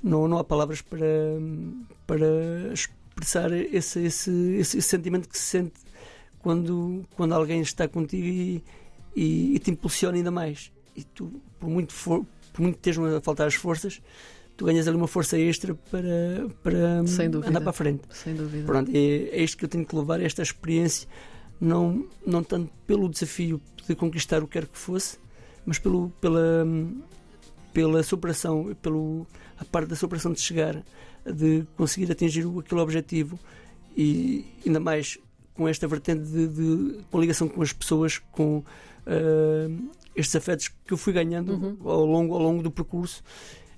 não, 0.01 0.27
não 0.27 0.37
há 0.37 0.43
palavras 0.43 0.81
para, 0.81 1.05
para 2.07 2.73
expressar 2.73 3.51
esse, 3.51 3.99
esse, 3.99 4.31
esse, 4.31 4.77
esse 4.77 4.81
sentimento 4.81 5.27
que 5.27 5.37
se 5.37 5.43
sente 5.43 5.73
quando, 6.39 7.05
quando 7.15 7.33
alguém 7.33 7.61
está 7.61 7.87
contigo 7.87 8.25
e, 8.25 8.63
e, 9.15 9.55
e 9.55 9.59
te 9.59 9.71
impulsiona 9.71 10.17
ainda 10.17 10.31
mais. 10.31 10.71
E 10.95 11.03
tu, 11.03 11.41
por 11.59 11.69
muito, 11.69 11.93
for, 11.93 12.25
por 12.51 12.61
muito 12.61 12.75
que 12.75 12.89
estejam 12.89 13.05
a 13.05 13.21
faltar 13.21 13.47
as 13.47 13.55
forças, 13.55 14.01
tu 14.55 14.65
ganhas 14.65 14.87
ali 14.87 14.95
uma 14.95 15.07
força 15.07 15.37
extra 15.37 15.73
para, 15.73 16.47
para 16.61 16.99
andar 16.99 17.61
para 17.61 17.69
a 17.69 17.73
frente. 17.73 18.03
Sem 18.11 18.35
dúvida. 18.35 18.65
Pronto, 18.65 18.91
é, 18.93 18.97
é 18.97 19.43
isto 19.43 19.57
que 19.57 19.65
eu 19.65 19.69
tenho 19.69 19.85
que 19.85 19.95
levar, 19.95 20.21
esta 20.21 20.41
experiência, 20.41 21.07
não, 21.59 22.05
não 22.25 22.43
tanto 22.43 22.71
pelo 22.85 23.09
desafio 23.09 23.61
de 23.87 23.95
conquistar 23.95 24.41
o 24.43 24.47
que 24.47 24.53
quer 24.53 24.67
que 24.67 24.77
fosse, 24.77 25.17
mas 25.65 25.79
pelo, 25.79 26.09
pela, 26.21 26.65
pela 27.73 28.03
superação, 28.03 28.75
pelo, 28.81 29.25
a 29.57 29.65
parte 29.65 29.89
da 29.89 29.95
superação 29.95 30.31
de 30.31 30.41
chegar, 30.41 30.83
de 31.25 31.65
conseguir 31.75 32.11
atingir 32.11 32.45
aquele 32.59 32.81
objetivo 32.81 33.39
e 33.95 34.45
ainda 34.65 34.79
mais 34.79 35.17
com 35.53 35.67
esta 35.67 35.87
vertente 35.87 36.23
de, 36.23 36.47
de 36.47 37.03
com 37.11 37.19
ligação 37.21 37.47
com 37.47 37.61
as 37.61 37.71
pessoas, 37.71 38.17
com 38.31 38.57
uh, 38.57 39.89
estes 40.15 40.35
afetos 40.35 40.69
que 40.85 40.93
eu 40.93 40.97
fui 40.97 41.13
ganhando 41.13 41.53
Uhum. 41.53 41.77
ao, 41.83 42.05
longo, 42.05 42.33
ao 42.33 42.41
longo 42.41 42.63
do 42.63 42.71
percurso. 42.71 43.23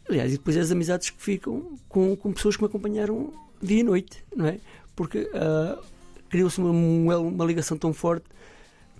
Aliás, 0.08 0.34
e 0.34 0.38
depois 0.38 0.56
as 0.58 0.72
amizades 0.72 1.10
que 1.10 1.22
ficam 1.22 1.78
com, 1.90 2.16
com 2.16 2.32
pessoas 2.32 2.56
que 2.56 2.64
me 2.64 2.68
acompanharam 2.68 3.34
dia 3.62 3.80
e 3.80 3.84
noite, 3.84 4.24
não 4.36 4.46
é? 4.46 4.60
Porque 4.96 5.20
uh, 5.20 5.84
criou-se 6.36 6.60
uma, 6.60 7.18
uma, 7.18 7.46
ligação 7.46 7.78
tão 7.78 7.94
forte. 7.94 8.26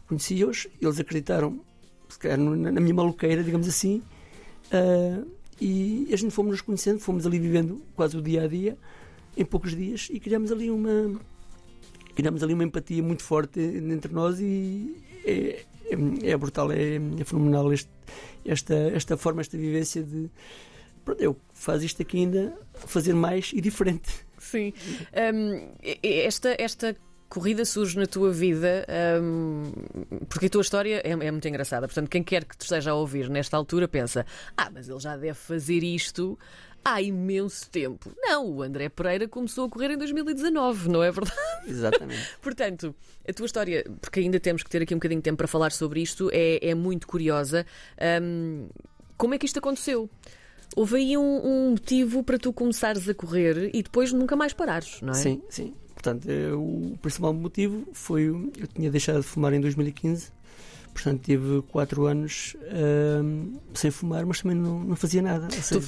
Conheci-os, 0.08 0.68
eles 0.82 0.98
acreditaram, 1.02 1.60
se 2.08 2.18
calhar, 2.18 2.38
na, 2.38 2.80
minha 2.80 2.94
maluqueira, 2.94 3.44
digamos 3.44 3.68
assim, 3.68 4.02
uh, 4.72 5.28
e 5.60 6.08
a 6.14 6.16
gente 6.16 6.32
fomos 6.32 6.52
nos 6.52 6.62
conhecendo, 6.62 7.00
fomos 7.00 7.26
ali 7.26 7.38
vivendo 7.38 7.82
quase 7.94 8.16
o 8.16 8.22
dia 8.22 8.44
a 8.44 8.48
dia, 8.48 8.78
em 9.36 9.44
poucos 9.44 9.76
dias, 9.76 10.08
e 10.10 10.18
criámos 10.18 10.50
ali 10.50 10.72
uma, 10.72 11.20
criamos 12.16 12.42
ali 12.42 12.54
uma 12.54 12.64
empatia 12.64 13.04
muito 13.04 13.22
forte 13.22 13.60
entre 13.60 14.14
nós 14.14 14.40
e 14.40 14.96
é, 15.26 15.66
é, 15.90 16.30
é 16.30 16.38
brutal, 16.38 16.72
é, 16.72 16.96
é 17.20 17.24
fenomenal 17.26 17.74
este, 17.74 17.90
esta, 18.46 18.76
esta 18.76 19.18
forma, 19.18 19.42
esta 19.42 19.58
vivência 19.58 20.02
de 20.02 20.30
pronto, 21.04 21.22
eu 21.22 21.36
faço 21.54 21.84
isto 21.84 22.02
aqui 22.02 22.20
ainda 22.20 22.58
fazer 22.74 23.14
mais 23.14 23.52
e 23.54 23.60
diferente. 23.60 24.26
Sim. 24.38 24.74
Um, 25.34 25.72
esta, 26.02 26.56
esta 26.60 26.96
corrida 27.30 27.66
surge 27.66 27.98
na 27.98 28.06
tua 28.06 28.32
vida 28.32 28.86
um, 29.22 29.72
porque 30.30 30.46
a 30.46 30.50
tua 30.50 30.62
história 30.62 31.02
é, 31.04 31.12
é, 31.12 31.32
muito 31.32 31.48
engraçada. 31.48 31.88
Portanto, 31.88 32.10
quem 32.10 32.24
quer 32.24 32.46
que 32.46 32.58
te 32.58 32.62
esteja 32.62 32.92
a 32.92 32.96
ouvir 32.96 33.30
nesta 33.30 33.58
altura 33.58 33.88
pensa: 33.88 34.26
ah, 34.56 34.70
mas 34.72 34.88
ele 34.90 35.00
já 35.00 35.18
deve 35.18 35.38
fazer 35.38 35.84
isto 35.84 36.38
há 36.86 37.02
imenso 37.02 37.70
tempo. 37.72 38.12
Não, 38.16 38.48
o 38.48 38.62
André 38.62 38.90
Pereira 38.90 39.28
começou 39.28 39.66
a 39.66 39.70
correr 39.70 39.92
em 39.92 39.98
2019, 39.98 40.88
não 40.88 41.02
é 41.02 41.12
verdade? 41.12 41.36
Exatamente. 41.66 42.38
Portanto, 42.42 42.96
a 43.28 43.34
tua 43.34 43.48
história, 43.48 43.84
porque 44.00 44.20
ainda 44.20 44.40
temos 44.40 44.62
que 44.62 44.70
ter 44.70 44.84
aqui 44.84 44.94
um 44.94 44.98
bocadinho 44.98 45.20
de 45.20 45.24
tempo 45.24 45.38
para 45.38 45.48
falar 45.48 45.72
sobre 45.72 46.02
isto, 46.02 46.30
é, 46.32 46.70
é 46.70 46.76
muito 46.76 47.08
curiosa. 47.08 47.66
Um, 48.22 48.70
como 49.18 49.34
é 49.34 49.38
que 49.38 49.46
isto 49.48 49.58
aconteceu? 49.58 50.10
Houve 50.76 50.98
aí 50.98 51.18
um, 51.18 51.22
um, 51.24 51.70
motivo 51.72 52.24
para 52.24 52.38
tu 52.38 52.54
começares 52.54 53.08
a 53.10 53.14
correr 53.14 53.72
e 53.74 53.82
depois 53.82 54.12
nunca 54.12 54.36
mais 54.36 54.54
parares, 54.54 55.02
não 55.02 55.12
é? 55.12 55.16
Sim, 55.16 55.42
sim. 55.50 55.74
Portanto, 56.06 56.28
o 56.56 56.98
principal 57.02 57.34
motivo 57.34 57.88
foi 57.94 58.28
eu 58.28 58.68
tinha 58.74 58.92
deixado 58.92 59.22
de 59.22 59.28
fumar 59.28 59.54
em 59.54 59.60
2015 59.60 60.32
Portanto, 60.96 61.24
tive 61.24 61.62
4 61.64 62.06
anos 62.06 62.56
uh, 62.56 63.62
sem 63.74 63.92
fumar, 63.92 64.26
mas 64.26 64.40
também 64.42 64.58
não, 64.58 64.82
não 64.82 64.96
fazia 64.96 65.22
nada. 65.22 65.50
Tu 65.50 65.82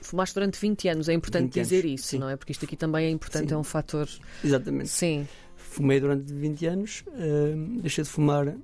fumaste 0.00 0.34
durante 0.34 0.58
20 0.58 0.88
anos, 0.88 1.08
é 1.10 1.12
importante 1.12 1.60
dizer 1.60 1.84
anos, 1.84 2.00
isso, 2.00 2.08
sim. 2.08 2.18
não 2.18 2.26
é? 2.26 2.36
Porque 2.36 2.50
isto 2.50 2.64
aqui 2.64 2.74
também 2.74 3.04
é 3.04 3.10
importante, 3.10 3.50
sim. 3.50 3.54
é 3.54 3.58
um 3.58 3.62
fator. 3.62 4.08
Exatamente. 4.42 4.88
Sim. 4.88 5.28
Fumei 5.56 6.00
durante 6.00 6.32
20 6.32 6.66
anos, 6.66 7.04
uh, 7.08 7.80
deixei 7.82 8.02
de 8.02 8.08
fumar, 8.08 8.56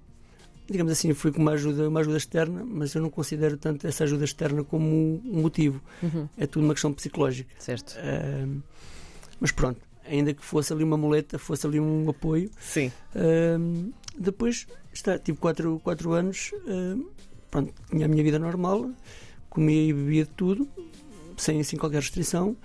digamos 0.66 0.90
assim, 0.90 1.12
fui 1.12 1.30
com 1.30 1.42
uma 1.42 1.52
ajuda, 1.52 1.90
uma 1.90 2.00
ajuda 2.00 2.16
externa, 2.16 2.64
mas 2.64 2.94
eu 2.94 3.02
não 3.02 3.10
considero 3.10 3.58
tanto 3.58 3.86
essa 3.86 4.04
ajuda 4.04 4.24
externa 4.24 4.64
como 4.64 5.20
um 5.26 5.42
motivo. 5.42 5.82
Uhum. 6.02 6.26
É 6.38 6.46
tudo 6.46 6.64
uma 6.64 6.72
questão 6.72 6.90
psicológica. 6.90 7.50
Certo. 7.58 7.98
Uh, 7.98 8.62
mas 9.38 9.52
pronto, 9.52 9.78
ainda 10.08 10.32
que 10.32 10.44
fosse 10.44 10.72
ali 10.72 10.84
uma 10.84 10.96
muleta, 10.96 11.38
fosse 11.38 11.66
ali 11.66 11.80
um 11.80 12.08
apoio. 12.08 12.50
Sim. 12.58 12.92
Uh, 13.14 13.92
depois 14.18 14.66
está, 14.92 15.18
tive 15.18 15.38
4 15.38 15.80
quatro, 15.80 16.12
anos, 16.12 16.52
uh, 16.52 17.10
pronto, 17.50 17.72
tinha 17.90 18.06
a 18.06 18.08
minha 18.08 18.22
vida 18.22 18.38
normal, 18.38 18.90
comia 19.50 19.82
e 19.82 19.92
bebia 19.92 20.26
tudo, 20.26 20.68
sem 21.36 21.60
assim, 21.60 21.76
qualquer 21.76 22.00
restrição. 22.00 22.56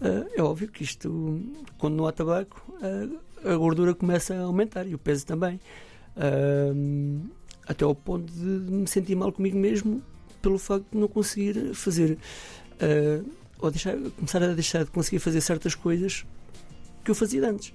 Uh, 0.00 0.28
é 0.36 0.42
óbvio 0.42 0.68
que 0.68 0.82
isto, 0.82 1.40
quando 1.78 1.94
não 1.96 2.06
há 2.06 2.12
tabaco, 2.12 2.62
a 3.44 3.56
gordura 3.56 3.94
começa 3.94 4.34
a 4.34 4.40
aumentar 4.40 4.86
e 4.86 4.94
o 4.94 4.98
peso 4.98 5.26
também. 5.26 5.60
até 7.66 7.84
ao 7.84 7.94
ponto 7.94 8.32
de 8.32 8.44
me 8.44 8.86
sentir 8.86 9.14
mal 9.14 9.32
comigo 9.32 9.56
mesmo 9.56 10.02
pelo 10.40 10.58
facto 10.58 10.86
de 10.92 10.98
não 10.98 11.06
conseguir 11.06 11.72
fazer 11.74 12.18
ou 13.60 13.70
deixar, 13.70 13.96
começar 14.16 14.42
a 14.42 14.48
deixar 14.48 14.84
de 14.84 14.90
conseguir 14.90 15.20
fazer 15.20 15.40
certas 15.40 15.74
coisas 15.76 16.24
que 17.04 17.10
eu 17.10 17.14
fazia 17.14 17.48
antes. 17.48 17.72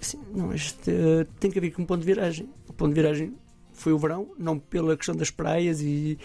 Assim, 0.00 0.18
não, 0.34 0.52
este, 0.52 0.90
uh, 0.90 1.26
tem 1.40 1.50
que 1.50 1.58
haver 1.58 1.68
aqui 1.68 1.80
um 1.80 1.86
ponto 1.86 2.00
de 2.00 2.06
viragem. 2.06 2.48
O 2.68 2.72
ponto 2.72 2.88
de 2.88 2.94
viragem 2.94 3.34
foi 3.76 3.92
o 3.92 3.98
verão, 3.98 4.28
não 4.38 4.58
pela 4.58 4.96
questão 4.96 5.14
das 5.14 5.30
praias 5.30 5.80
e, 5.80 6.18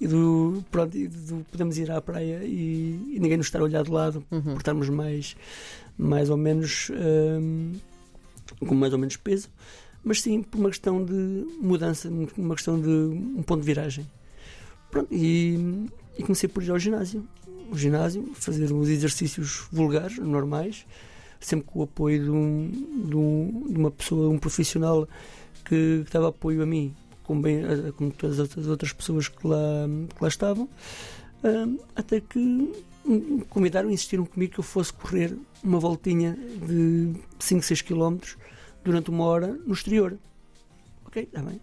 e 0.00 0.06
do, 0.06 0.64
pronto, 0.70 0.96
e 0.96 1.06
do 1.06 1.46
podemos 1.50 1.78
ir 1.78 1.90
à 1.90 2.00
praia 2.00 2.40
e, 2.42 3.14
e, 3.14 3.20
ninguém 3.20 3.36
nos 3.36 3.46
estar 3.46 3.60
a 3.60 3.64
olhar 3.64 3.84
de 3.84 3.90
lado 3.90 4.24
uhum. 4.30 4.42
por 4.42 4.56
estarmos 4.56 4.88
mais, 4.88 5.36
mais 5.96 6.30
ou 6.30 6.36
menos 6.36 6.90
um, 6.90 7.74
com 8.66 8.74
mais 8.74 8.92
ou 8.92 8.98
menos 8.98 9.16
peso, 9.16 9.48
mas 10.02 10.20
sim 10.20 10.42
por 10.42 10.58
uma 10.58 10.68
questão 10.68 11.04
de 11.04 11.46
mudança, 11.60 12.10
uma 12.36 12.54
questão 12.54 12.80
de 12.80 12.88
um 12.88 13.42
ponto 13.42 13.60
de 13.60 13.66
viragem. 13.66 14.06
Pronto, 14.90 15.08
e, 15.12 15.86
e 16.18 16.22
comecei 16.22 16.48
por 16.48 16.62
ir 16.62 16.70
ao 16.70 16.78
ginásio. 16.78 17.26
O 17.70 17.76
ginásio, 17.76 18.30
fazer 18.34 18.72
os 18.72 18.88
exercícios 18.88 19.66
vulgares, 19.72 20.18
normais, 20.18 20.86
sempre 21.40 21.66
com 21.66 21.80
o 21.80 21.82
apoio 21.82 22.24
de, 22.24 22.30
um, 22.30 22.70
de, 23.08 23.16
um, 23.16 23.64
de 23.68 23.78
uma 23.78 23.90
pessoa, 23.90 24.28
um 24.28 24.38
profissional 24.38 25.08
que, 25.64 26.04
que 26.04 26.12
dava 26.12 26.28
apoio 26.28 26.62
a 26.62 26.66
mim, 26.66 26.94
como, 27.24 27.42
bem, 27.42 27.62
como 27.96 28.10
todas 28.10 28.38
as 28.40 28.66
outras 28.66 28.92
pessoas 28.92 29.28
que 29.28 29.46
lá, 29.46 29.88
que 30.14 30.22
lá 30.22 30.28
estavam, 30.28 30.68
até 31.94 32.20
que 32.20 32.72
me 33.06 33.44
convidaram, 33.48 33.90
insistiram 33.90 34.24
comigo 34.24 34.54
que 34.54 34.60
eu 34.60 34.64
fosse 34.64 34.92
correr 34.92 35.36
uma 35.62 35.78
voltinha 35.78 36.36
de 36.66 37.14
5, 37.38 37.62
6 37.62 37.82
km 37.82 38.18
durante 38.84 39.10
uma 39.10 39.24
hora 39.24 39.48
no 39.66 39.74
exterior. 39.74 40.18
Ok, 41.06 41.22
está 41.22 41.40
bem. 41.42 41.60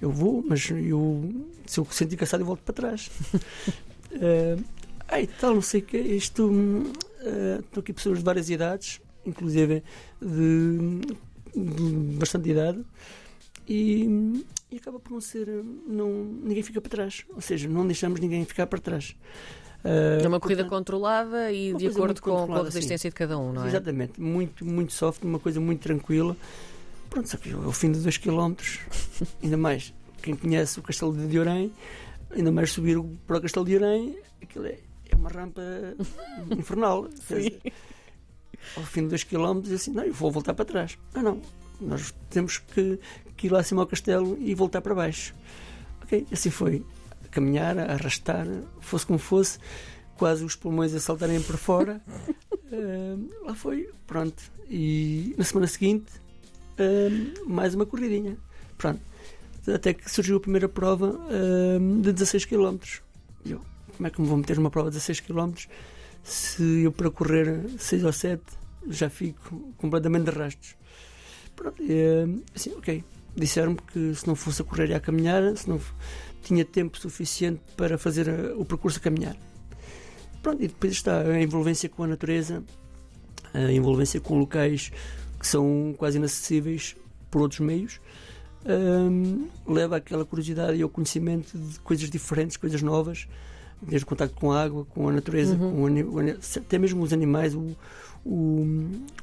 Eu 0.00 0.10
vou, 0.10 0.44
mas 0.46 0.70
eu, 0.70 1.46
se 1.66 1.80
eu 1.80 1.86
sentir 1.90 2.16
cansado, 2.16 2.40
eu 2.40 2.46
volto 2.46 2.62
para 2.62 2.74
trás. 2.74 3.10
uh, 4.12 4.62
ai, 5.08 5.28
tal, 5.40 5.54
não 5.54 5.62
sei 5.62 5.80
o 5.80 5.84
que. 5.84 5.98
Isto. 5.98 6.46
Uh, 6.46 7.60
estão 7.60 7.80
aqui 7.80 7.92
pessoas 7.92 8.18
de 8.18 8.24
várias 8.24 8.50
idades, 8.50 9.00
inclusive 9.26 9.82
de 10.20 11.00
de 11.54 12.16
bastante 12.16 12.50
idade 12.50 12.84
e, 13.68 14.44
e 14.70 14.76
acaba 14.76 14.98
por 14.98 15.12
não 15.12 15.20
ser. 15.20 15.48
Não, 15.86 16.24
ninguém 16.24 16.62
fica 16.62 16.80
para 16.80 16.90
trás. 16.90 17.24
Ou 17.34 17.40
seja, 17.40 17.68
não 17.68 17.86
deixamos 17.86 18.20
ninguém 18.20 18.44
ficar 18.44 18.66
para 18.66 18.78
trás. 18.78 19.14
Uh, 19.84 20.22
é 20.22 20.28
uma 20.28 20.38
corrida 20.38 20.62
portanto, 20.62 20.78
controlada 20.78 21.52
e 21.52 21.74
de 21.74 21.88
acordo 21.88 22.22
com, 22.22 22.46
com, 22.46 22.54
a 22.54 22.62
resistência 22.62 22.98
sim. 22.98 23.08
de 23.08 23.14
cada 23.14 23.36
um, 23.36 23.52
não 23.52 23.64
é? 23.64 23.68
Exatamente, 23.68 24.20
muito, 24.20 24.64
muito 24.64 24.92
soft, 24.92 25.24
uma 25.24 25.40
coisa 25.40 25.60
muito 25.60 25.80
tranquila. 25.80 26.36
Pronto, 27.10 27.28
só 27.28 27.36
que 27.36 27.52
ao 27.52 27.72
fim 27.72 27.90
de 27.90 27.98
2 27.98 28.16
km, 28.16 28.54
ainda 29.42 29.56
mais, 29.56 29.92
quem 30.22 30.36
conhece 30.36 30.78
o 30.78 30.82
Castelo 30.82 31.12
de 31.12 31.36
Orém, 31.36 31.72
ainda 32.30 32.52
mais 32.52 32.70
subir 32.70 32.96
para 33.26 33.38
o 33.38 33.40
Castelo 33.40 33.66
de 33.66 33.74
Orém, 33.76 34.16
aquilo 34.40 34.66
é, 34.66 34.78
é 35.10 35.16
uma 35.16 35.28
rampa 35.28 35.62
infernal. 36.56 37.08
Sim. 37.26 37.50
Ao 38.76 38.82
fim 38.82 39.02
de 39.02 39.08
2 39.08 39.24
km, 39.24 39.60
assim, 39.74 39.92
não, 39.92 40.04
eu 40.04 40.12
vou 40.12 40.30
voltar 40.30 40.54
para 40.54 40.64
trás. 40.64 40.98
Ah, 41.14 41.22
não, 41.22 41.40
nós 41.80 42.14
temos 42.30 42.58
que, 42.58 42.98
que 43.36 43.46
ir 43.46 43.50
lá 43.50 43.60
acima 43.60 43.82
ao 43.82 43.86
castelo 43.86 44.36
e 44.40 44.54
voltar 44.54 44.80
para 44.80 44.94
baixo. 44.94 45.34
Ok, 46.02 46.26
assim 46.32 46.50
foi 46.50 46.84
caminhar, 47.30 47.78
a 47.78 47.94
arrastar, 47.94 48.46
fosse 48.80 49.06
como 49.06 49.18
fosse, 49.18 49.58
quase 50.16 50.44
os 50.44 50.54
pulmões 50.54 50.94
a 50.94 51.00
saltarem 51.00 51.40
por 51.42 51.56
fora. 51.56 52.00
uh, 52.70 53.30
lá 53.44 53.54
foi, 53.54 53.88
pronto. 54.06 54.42
E 54.70 55.34
na 55.36 55.44
semana 55.44 55.66
seguinte, 55.66 56.12
uh, 56.78 57.48
mais 57.48 57.74
uma 57.74 57.86
corridinha. 57.86 58.36
Pronto. 58.78 59.00
Até 59.66 59.94
que 59.94 60.10
surgiu 60.10 60.36
a 60.36 60.40
primeira 60.40 60.68
prova 60.68 61.08
uh, 61.08 62.02
de 62.02 62.12
16 62.12 62.44
km. 62.44 62.78
E 63.44 63.52
eu, 63.52 63.60
como 63.96 64.06
é 64.06 64.10
que 64.10 64.20
me 64.20 64.26
vou 64.26 64.36
meter 64.36 64.56
numa 64.56 64.70
prova 64.70 64.90
de 64.90 64.96
16 64.96 65.20
km 65.20 65.52
se 66.22 66.82
eu 66.82 66.92
para 66.92 67.10
correr 67.10 67.64
6 67.78 68.04
ou 68.04 68.12
7 68.12 68.42
já 68.88 69.08
fico 69.08 69.72
completamente 69.76 70.30
de 70.30 70.38
rastros? 70.38 70.76
Pronto, 71.54 71.82
e, 71.82 72.42
assim, 72.54 72.72
ok. 72.74 73.04
Disseram-me 73.34 73.78
que 73.78 74.14
se 74.14 74.26
não 74.26 74.34
fosse 74.34 74.60
a 74.60 74.64
correr 74.64 74.90
e 74.90 74.94
a 74.94 75.00
caminhar, 75.00 75.56
se 75.56 75.68
não 75.68 75.80
tinha 76.42 76.64
tempo 76.64 76.98
suficiente 76.98 77.60
para 77.76 77.96
fazer 77.96 78.28
eh, 78.28 78.52
o 78.56 78.64
percurso 78.64 78.98
a 78.98 79.02
caminhar. 79.02 79.36
Pronto, 80.42 80.62
e 80.62 80.68
depois 80.68 80.92
está 80.92 81.20
a 81.20 81.40
envolvência 81.40 81.88
com 81.88 82.02
a 82.02 82.06
natureza, 82.06 82.62
a 83.54 83.72
envolvência 83.72 84.20
com 84.20 84.38
locais 84.38 84.92
que 85.38 85.46
são 85.46 85.94
quase 85.96 86.18
inacessíveis 86.18 86.96
por 87.30 87.42
outros 87.42 87.60
meios, 87.60 88.00
um, 88.64 89.48
leva 89.66 89.96
àquela 89.96 90.24
curiosidade 90.24 90.76
e 90.76 90.82
ao 90.82 90.88
conhecimento 90.88 91.56
de 91.56 91.80
coisas 91.80 92.08
diferentes, 92.10 92.56
coisas 92.56 92.82
novas, 92.82 93.26
desde 93.82 94.04
o 94.04 94.06
contacto 94.06 94.34
com 94.36 94.52
a 94.52 94.62
água, 94.62 94.84
com 94.86 95.08
a 95.08 95.12
natureza, 95.12 95.54
uhum. 95.56 96.00
com 96.12 96.58
até 96.58 96.78
mesmo 96.78 97.02
os 97.02 97.12
animais, 97.12 97.54
o, 97.54 97.76
o, 98.24 98.66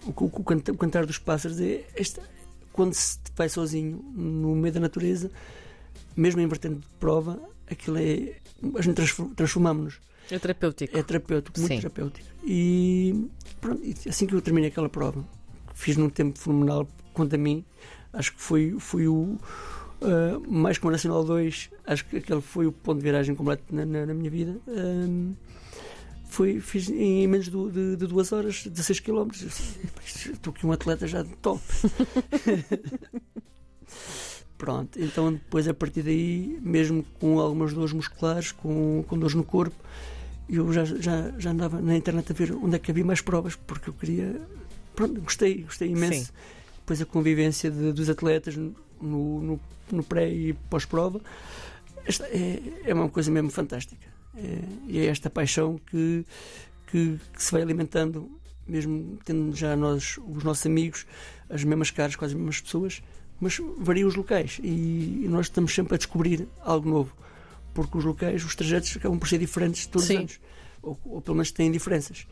o, 0.06 0.14
o, 0.16 0.44
cantar 0.78 1.06
dos 1.06 1.18
pássaros. 1.18 1.60
É, 1.60 1.86
esta, 1.96 2.22
quando 2.74 2.94
se 2.94 3.18
vai 3.36 3.50
sozinho 3.50 4.04
no 4.16 4.56
meio 4.56 4.74
da 4.74 4.80
natureza, 4.80 5.32
mesmo 6.16 6.42
em 6.42 6.48
vertente 6.48 6.76
de 6.76 6.88
prova, 7.00 7.40
aquilo 7.70 7.98
é. 7.98 8.36
A 8.76 8.82
gente 8.82 9.02
transformamos-nos. 9.36 10.00
É 10.30 10.38
terapêutico. 10.38 10.98
É 10.98 11.02
terapêutico, 11.02 11.60
muito 11.60 11.74
Sim. 11.74 11.80
terapêutico. 11.80 12.28
E 12.44 13.28
pronto, 13.60 13.82
assim 14.08 14.28
que 14.28 14.36
eu 14.36 14.42
terminei 14.42 14.70
aquela 14.70 14.90
prova, 14.90 15.24
fiz 15.74 15.98
num 15.98 16.10
tempo 16.10 16.38
fenomenal, 16.38 16.88
quanto 17.14 17.36
a 17.36 17.38
mim, 17.38 17.64
acho 18.14 18.34
que 18.34 18.42
foi, 18.42 18.76
foi 18.80 19.08
o. 19.08 19.38
Uh, 20.02 20.40
mais 20.50 20.78
que 20.78 20.88
o 20.88 20.92
Nacional 20.92 21.24
2, 21.26 21.70
acho 21.86 22.06
que 22.06 22.18
aquele 22.18 22.42
foi 22.42 22.66
o 22.66 22.72
ponto 22.72 23.00
de 23.00 23.04
viragem 23.04 23.36
completo 23.36 23.64
na, 23.72 23.86
na, 23.86 24.06
na 24.06 24.14
minha 24.14 24.30
vida. 24.30 24.58
Uh, 24.68 25.36
foi, 26.30 26.60
fiz 26.62 26.90
em 26.90 27.28
menos 27.28 27.48
de, 27.48 27.72
de, 27.72 27.96
de 27.98 28.08
duas 28.08 28.32
horas, 28.32 28.66
16 28.66 29.00
km. 29.00 29.30
Estou 30.06 30.54
aqui 30.54 30.66
um 30.66 30.72
atleta 30.72 31.08
já 31.08 31.24
de 31.24 31.36
top. 31.38 31.62
Pronto, 34.58 35.02
então 35.02 35.34
depois 35.34 35.68
a 35.68 35.74
partir 35.74 36.04
daí, 36.04 36.60
mesmo 36.62 37.04
com 37.20 37.40
algumas 37.40 37.74
dores 37.74 37.94
musculares, 37.94 38.52
com, 38.52 39.04
com 39.08 39.18
dores 39.18 39.34
no 39.34 39.44
corpo, 39.44 39.76
eu 40.50 40.72
já, 40.74 40.84
já, 40.84 41.32
já 41.38 41.52
andava 41.52 41.82
na 41.82 41.96
internet 41.96 42.32
a 42.32 42.36
ver 42.36 42.54
onde 42.54 42.76
é 42.76 42.80
que 42.80 42.92
havia 42.92 43.06
mais 43.06 43.22
provas, 43.22 43.56
porque 43.56 43.90
eu 43.90 43.94
queria. 43.94 44.42
Pronto, 44.96 45.22
gostei, 45.22 45.64
gostei 45.64 45.90
imenso. 45.90 46.26
Sim. 46.26 46.32
Depois 46.80 47.02
a 47.02 47.06
convivência 47.06 47.72
de, 47.72 47.94
dos 47.94 48.10
atletas 48.10 48.56
no, 48.56 48.74
no, 49.02 49.60
no 49.96 50.04
pré 50.04 50.30
e 50.30 50.54
pós-prova. 50.70 51.22
Esta 52.06 52.26
é, 52.26 52.62
é 52.86 52.94
uma 52.94 53.10
coisa 53.10 53.30
mesmo 53.32 53.50
fantástica. 53.50 54.08
É, 54.36 54.60
e 54.88 55.00
é 55.00 55.06
esta 55.06 55.30
paixão 55.30 55.80
que, 55.90 56.26
que, 56.88 57.20
que, 57.34 57.44
se 57.44 57.52
vai 57.52 57.62
alimentando, 57.62 58.30
mesmo 58.68 59.18
tendo 59.26 59.56
já 59.56 59.76
nós, 59.76 60.18
os 60.28 60.44
nossos 60.44 60.66
amigos, 60.66 61.06
as 61.50 61.64
mesmas 61.64 61.92
caras, 61.92 62.16
quase 62.16 62.34
as 62.34 62.40
mesmas 62.40 62.62
pessoas, 62.62 63.02
mas 63.40 63.60
variam 63.78 64.08
os 64.08 64.16
locais 64.16 64.60
e, 64.64 65.26
nós 65.30 65.48
estamos 65.48 65.74
sempre 65.74 65.96
a 65.96 65.98
descobrir 65.98 66.48
algo 66.62 66.90
novo, 66.90 67.16
porque 67.74 67.98
os 67.98 68.06
locais, 68.06 68.44
os 68.44 68.56
trajetos 68.56 68.96
acabam 68.98 69.18
por 69.18 69.28
ser 69.28 69.38
diferentes 69.38 69.86
todos 69.88 70.08
Sim. 70.08 70.14
os 70.14 70.20
anos, 70.20 70.40
ou, 70.82 71.00
ou, 71.06 71.22
pelo 71.22 71.36
menos 71.36 71.52
têm 71.52 71.72
diferenças. 71.72 72.28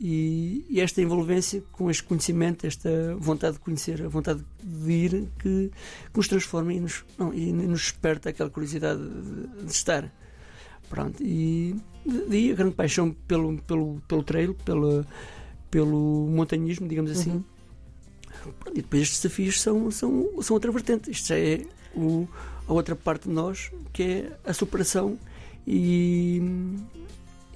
E, 0.00 0.64
e, 0.68 0.80
esta 0.80 1.02
envolvência 1.02 1.62
com 1.72 1.90
este 1.90 2.04
conhecimento, 2.04 2.64
esta 2.66 3.16
vontade 3.16 3.54
de 3.54 3.60
conhecer, 3.60 4.00
a 4.04 4.08
vontade 4.08 4.44
de 4.62 4.92
ir, 4.92 5.28
que, 5.40 5.72
que 6.12 6.16
nos 6.16 6.28
transforma 6.28 6.72
e 6.72 6.78
nos, 6.78 7.04
não, 7.18 7.34
e 7.34 7.52
nos 7.52 7.80
desperta 7.80 8.28
aquela 8.30 8.48
curiosidade 8.48 9.00
de, 9.00 9.64
de 9.64 9.72
estar. 9.72 10.12
Pronto, 10.88 11.20
e 11.20 11.74
daí 12.28 12.52
a 12.52 12.54
grande 12.54 12.76
paixão 12.76 13.10
pelo, 13.26 13.58
pelo, 13.62 14.00
pelo 14.06 14.22
trail, 14.22 14.54
pelo, 14.64 15.04
pelo 15.68 16.28
montanhismo, 16.28 16.86
digamos 16.86 17.10
assim. 17.10 17.32
Uhum 17.32 17.44
e 18.72 18.82
depois 18.82 19.02
estes 19.02 19.20
desafios 19.20 19.60
são, 19.60 19.90
são, 19.90 20.42
são 20.42 20.54
outra 20.54 20.70
vertente. 20.70 21.10
Isto 21.10 21.28
já 21.28 21.38
é 21.38 21.66
o, 21.94 22.28
a 22.66 22.72
outra 22.72 22.94
parte 22.94 23.28
de 23.28 23.34
nós, 23.34 23.70
que 23.92 24.02
é 24.02 24.38
a 24.44 24.52
superação 24.52 25.18
e, 25.66 26.40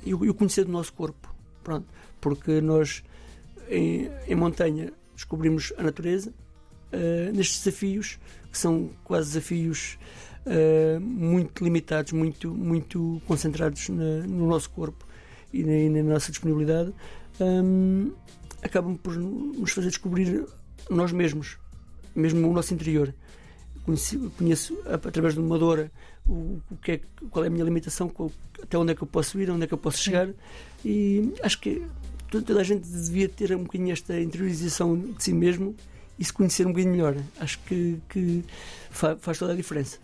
e, 0.04 0.14
o, 0.14 0.24
e 0.24 0.30
o 0.30 0.34
conhecer 0.34 0.64
do 0.64 0.72
nosso 0.72 0.92
corpo. 0.92 1.32
Pronto. 1.62 1.86
Porque 2.22 2.60
nós, 2.60 3.02
em, 3.68 4.08
em 4.28 4.34
montanha, 4.34 4.92
descobrimos 5.14 5.72
a 5.76 5.82
natureza, 5.82 6.30
uh, 6.30 7.36
nestes 7.36 7.62
desafios, 7.64 8.18
que 8.50 8.56
são 8.56 8.90
quase 9.04 9.28
desafios 9.28 9.98
uh, 10.46 11.00
muito 11.00 11.62
limitados, 11.64 12.12
muito, 12.12 12.54
muito 12.54 13.20
concentrados 13.26 13.88
na, 13.88 14.26
no 14.26 14.46
nosso 14.46 14.70
corpo 14.70 15.04
e 15.52 15.64
na, 15.64 16.02
na 16.02 16.14
nossa 16.14 16.30
disponibilidade, 16.30 16.94
um, 17.40 17.44
ehm, 17.44 18.12
acabam 18.62 18.96
por 18.96 19.14
nos 19.16 19.72
fazer 19.72 19.88
descobrir 19.88 20.46
nós 20.88 21.12
mesmos, 21.12 21.58
mesmo 22.14 22.48
o 22.48 22.52
nosso 22.54 22.72
interior. 22.72 23.12
Conheço, 23.84 24.30
conheço 24.38 24.78
através 24.86 25.34
de 25.34 25.40
uma 25.40 25.58
dor 25.58 25.90
o, 26.26 26.60
o 26.70 26.76
que 26.76 26.92
é, 26.92 27.00
qual 27.30 27.44
é 27.44 27.48
a 27.48 27.50
minha 27.50 27.64
limitação, 27.64 28.08
qual, 28.08 28.30
até 28.62 28.78
onde 28.78 28.92
é 28.92 28.94
que 28.94 29.02
eu 29.02 29.06
posso 29.06 29.40
ir, 29.40 29.50
onde 29.50 29.64
é 29.64 29.66
que 29.66 29.74
eu 29.74 29.78
posso 29.78 29.98
chegar. 29.98 30.28
E 30.84 31.32
acho 31.42 31.58
que 31.60 31.82
toda 32.30 32.60
a 32.60 32.64
gente 32.64 32.86
devia 32.88 33.28
ter 33.28 33.54
um 33.54 33.64
bocadinho 33.64 33.92
esta 33.92 34.18
interiorização 34.20 34.98
de 34.98 35.22
si 35.22 35.32
mesmo 35.32 35.74
e 36.18 36.24
se 36.24 36.32
conhecer 36.32 36.66
um 36.66 36.70
bocadinho 36.70 36.92
melhor. 36.92 37.16
Acho 37.38 37.58
que, 37.60 37.98
que 38.08 38.44
faz 38.90 39.38
toda 39.38 39.52
a 39.52 39.56
diferença. 39.56 39.98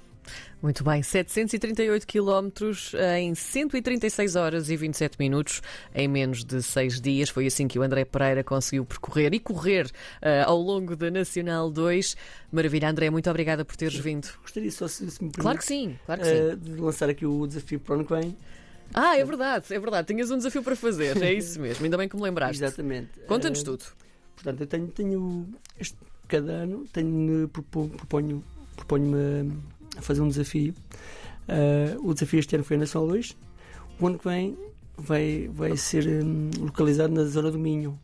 Muito 0.61 0.83
bem, 0.83 1.03
738 1.03 2.07
quilómetros 2.07 2.93
em 3.17 3.35
136 3.35 4.35
horas 4.35 4.71
e 4.71 4.77
27 4.77 5.17
minutos 5.19 5.63
em 5.95 6.09
menos 6.09 6.45
de 6.45 6.63
seis 6.63 7.01
dias. 7.01 7.29
Foi 7.29 7.47
assim 7.47 7.69
que 7.69 7.79
o 7.79 7.83
André 7.83 8.05
Pereira 8.05 8.43
conseguiu 8.43 8.85
percorrer 8.85 9.33
e 9.35 9.39
correr 9.39 9.87
uh, 9.87 10.47
ao 10.47 10.59
longo 10.59 10.97
da 10.97 11.11
Nacional 11.11 11.71
2. 11.71 12.17
Maravilha, 12.51 12.91
André, 12.91 13.09
muito 13.11 13.31
obrigada 13.31 13.65
por 13.65 13.77
teres 13.77 13.97
vindo. 13.97 14.29
Gostaria 14.43 14.71
só, 14.71 14.89
se, 14.89 15.09
se 15.11 15.23
me 15.23 15.31
permite, 15.31 15.41
Claro 15.41 15.59
que 15.59 15.65
sim, 15.65 15.99
claro 16.07 16.23
que 16.23 16.29
uh, 16.29 16.57
de 16.57 16.81
lançar 16.81 17.09
aqui 17.09 17.25
o 17.25 17.47
desafio 17.47 17.79
para 17.79 17.93
o 17.93 17.95
ano 17.97 18.05
que 18.05 18.15
vem. 18.15 18.37
Ah, 18.93 19.17
é 19.17 19.25
verdade, 19.25 19.73
é 19.73 19.79
verdade. 19.79 20.09
Tinhas 20.09 20.31
um 20.31 20.39
desafio 20.39 20.63
para 20.63 20.75
fazer, 20.75 21.23
é 21.23 21.33
isso 21.33 21.61
mesmo. 21.63 21.85
Ainda 21.85 21.97
bem 21.97 22.09
que 22.09 22.17
me 22.17 22.23
lembraste. 22.23 22.63
Exatamente. 22.63 23.11
Conta-nos 23.27 23.61
uh, 23.61 23.65
tudo. 23.65 23.85
Portanto, 24.35 24.61
eu 24.61 24.67
tenho, 24.67 24.89
tenho 24.89 25.49
este, 25.79 25.97
cada 26.27 26.53
ano 26.53 26.85
tenho, 26.93 27.49
proponho, 27.49 28.43
proponho-me 28.77 29.53
a 29.99 30.03
fazer 30.03 30.23
um 30.23 30.29
desafio. 30.29 30.75
Uh, 31.49 32.09
o 32.09 32.15
desafio 32.15 32.39
este 32.39 32.55
ano 32.55 32.65
foi 32.65 32.77
a 32.77 32.81
Nacional 32.81 33.09
2. 33.09 33.37
O 34.01 34.07
ano 34.07 34.19
que 34.19 34.29
vem 34.29 34.57
vai, 34.97 35.51
vai 35.53 35.77
ser 35.77 36.07
um, 36.25 36.51
localizado 36.61 37.13
na 37.13 37.25
zona 37.25 37.51
do 37.51 37.59
Minho. 37.59 37.99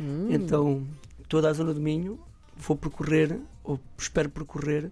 Hum. 0.00 0.28
Então, 0.30 0.86
toda 1.28 1.50
a 1.50 1.52
zona 1.52 1.74
do 1.74 1.80
Minho 1.80 2.18
vou 2.56 2.76
percorrer, 2.76 3.38
ou 3.64 3.80
espero 3.98 4.30
percorrer, 4.30 4.86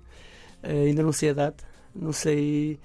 uh, 0.62 0.87
ainda 0.87 1.02
não 1.02 1.12
sei 1.12 1.31
a 1.31 1.33
data, 1.33 1.64
não 1.94 2.12
sei, 2.12 2.78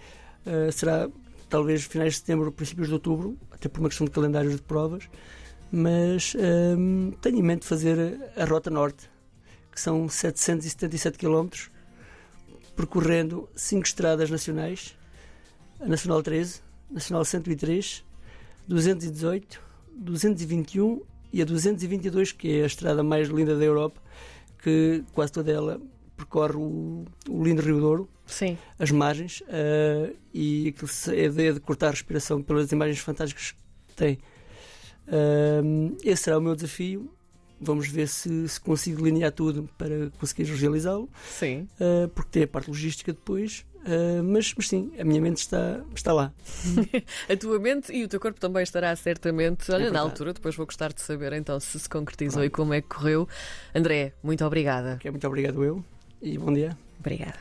uh, 0.46 0.72
será 0.72 1.10
talvez 1.50 1.84
finais 1.84 2.14
de 2.14 2.20
setembro 2.20 2.46
ou 2.46 2.52
princípios 2.52 2.88
de 2.88 2.94
outubro, 2.94 3.38
até 3.52 3.68
por 3.68 3.80
uma 3.80 3.90
questão 3.90 4.06
de 4.06 4.12
calendários 4.12 4.56
de 4.56 4.62
provas, 4.62 5.10
mas 5.72 6.36
um, 6.78 7.12
tenho 7.22 7.38
em 7.38 7.42
mente 7.42 7.66
fazer 7.66 8.20
a 8.36 8.46
Rota 8.46 8.70
Norte, 8.70 9.10
que 9.72 9.80
são 9.80 10.08
777 10.08 11.18
quilómetros 11.18 11.70
percorrendo 12.78 13.50
cinco 13.56 13.86
estradas 13.86 14.30
nacionais: 14.30 14.96
a 15.82 15.88
Nacional 15.88 16.22
13, 16.22 16.62
Nacional 16.90 17.26
103, 17.26 18.06
218, 18.68 19.62
221 19.98 21.02
e 21.34 21.42
a 21.42 21.46
222, 21.46 22.32
que 22.32 22.60
é 22.60 22.64
a 22.64 22.68
estrada 22.68 23.04
mais 23.04 23.28
linda 23.28 23.58
da 23.58 23.66
Europa, 23.66 24.00
que 24.60 25.04
quase 25.12 25.34
toda 25.34 25.52
ela 25.52 25.82
percorre 26.16 26.56
o, 26.56 27.06
o 27.28 27.44
lindo 27.44 27.62
Rio 27.62 27.80
Douro, 27.80 28.10
Sim. 28.26 28.58
as 28.80 28.92
margens, 28.92 29.42
uh, 29.42 30.16
e 30.34 30.74
a 31.10 31.14
ideia 31.14 31.54
de 31.54 31.60
cortar 31.60 31.88
a 31.88 31.92
respiração 31.92 32.42
pelas 32.42 32.72
imagens 32.72 33.00
fantásticas 33.00 33.56
que 33.88 33.96
tem. 33.96 34.20
Uh, 35.08 35.96
esse 36.04 36.24
será 36.24 36.38
o 36.38 36.42
meu 36.42 36.56
desafio. 36.56 37.12
Vamos 37.60 37.88
ver 37.88 38.08
se, 38.08 38.48
se 38.48 38.60
consigo 38.60 39.02
delinear 39.02 39.32
tudo 39.32 39.70
para 39.78 40.10
conseguir 40.20 40.44
realizá-lo. 40.44 41.10
Sim. 41.30 41.68
Uh, 41.80 42.08
porque 42.10 42.30
tem 42.32 42.44
a 42.44 42.48
parte 42.48 42.68
logística 42.68 43.12
depois. 43.12 43.66
Uh, 43.78 44.22
mas, 44.22 44.54
mas 44.56 44.68
sim, 44.68 44.92
a 45.00 45.04
minha 45.04 45.22
mente 45.22 45.38
está, 45.38 45.82
está 45.96 46.12
lá. 46.12 46.34
a 47.30 47.38
tua 47.38 47.58
mente 47.58 47.94
e 47.94 48.04
o 48.04 48.08
teu 48.08 48.20
corpo 48.20 48.40
também 48.40 48.64
estará 48.64 48.96
certamente. 48.96 49.72
Olha, 49.72 49.86
é 49.86 49.90
na 49.90 50.02
altura, 50.02 50.34
depois 50.34 50.56
vou 50.56 50.66
gostar 50.66 50.92
de 50.92 51.02
saber 51.02 51.34
então 51.34 51.60
se 51.60 51.80
se 51.80 51.88
concretizou 51.90 52.40
claro. 52.40 52.48
e 52.48 52.50
como 52.50 52.74
é 52.74 52.82
que 52.82 52.90
correu. 52.90 53.28
André, 53.74 54.14
muito 54.22 54.44
obrigada. 54.46 54.96
Okay, 54.96 55.10
muito 55.10 55.26
obrigado 55.26 55.64
eu 55.64 55.84
e 56.22 56.38
bom 56.38 56.54
dia. 56.54 56.78
Obrigada. 57.00 57.36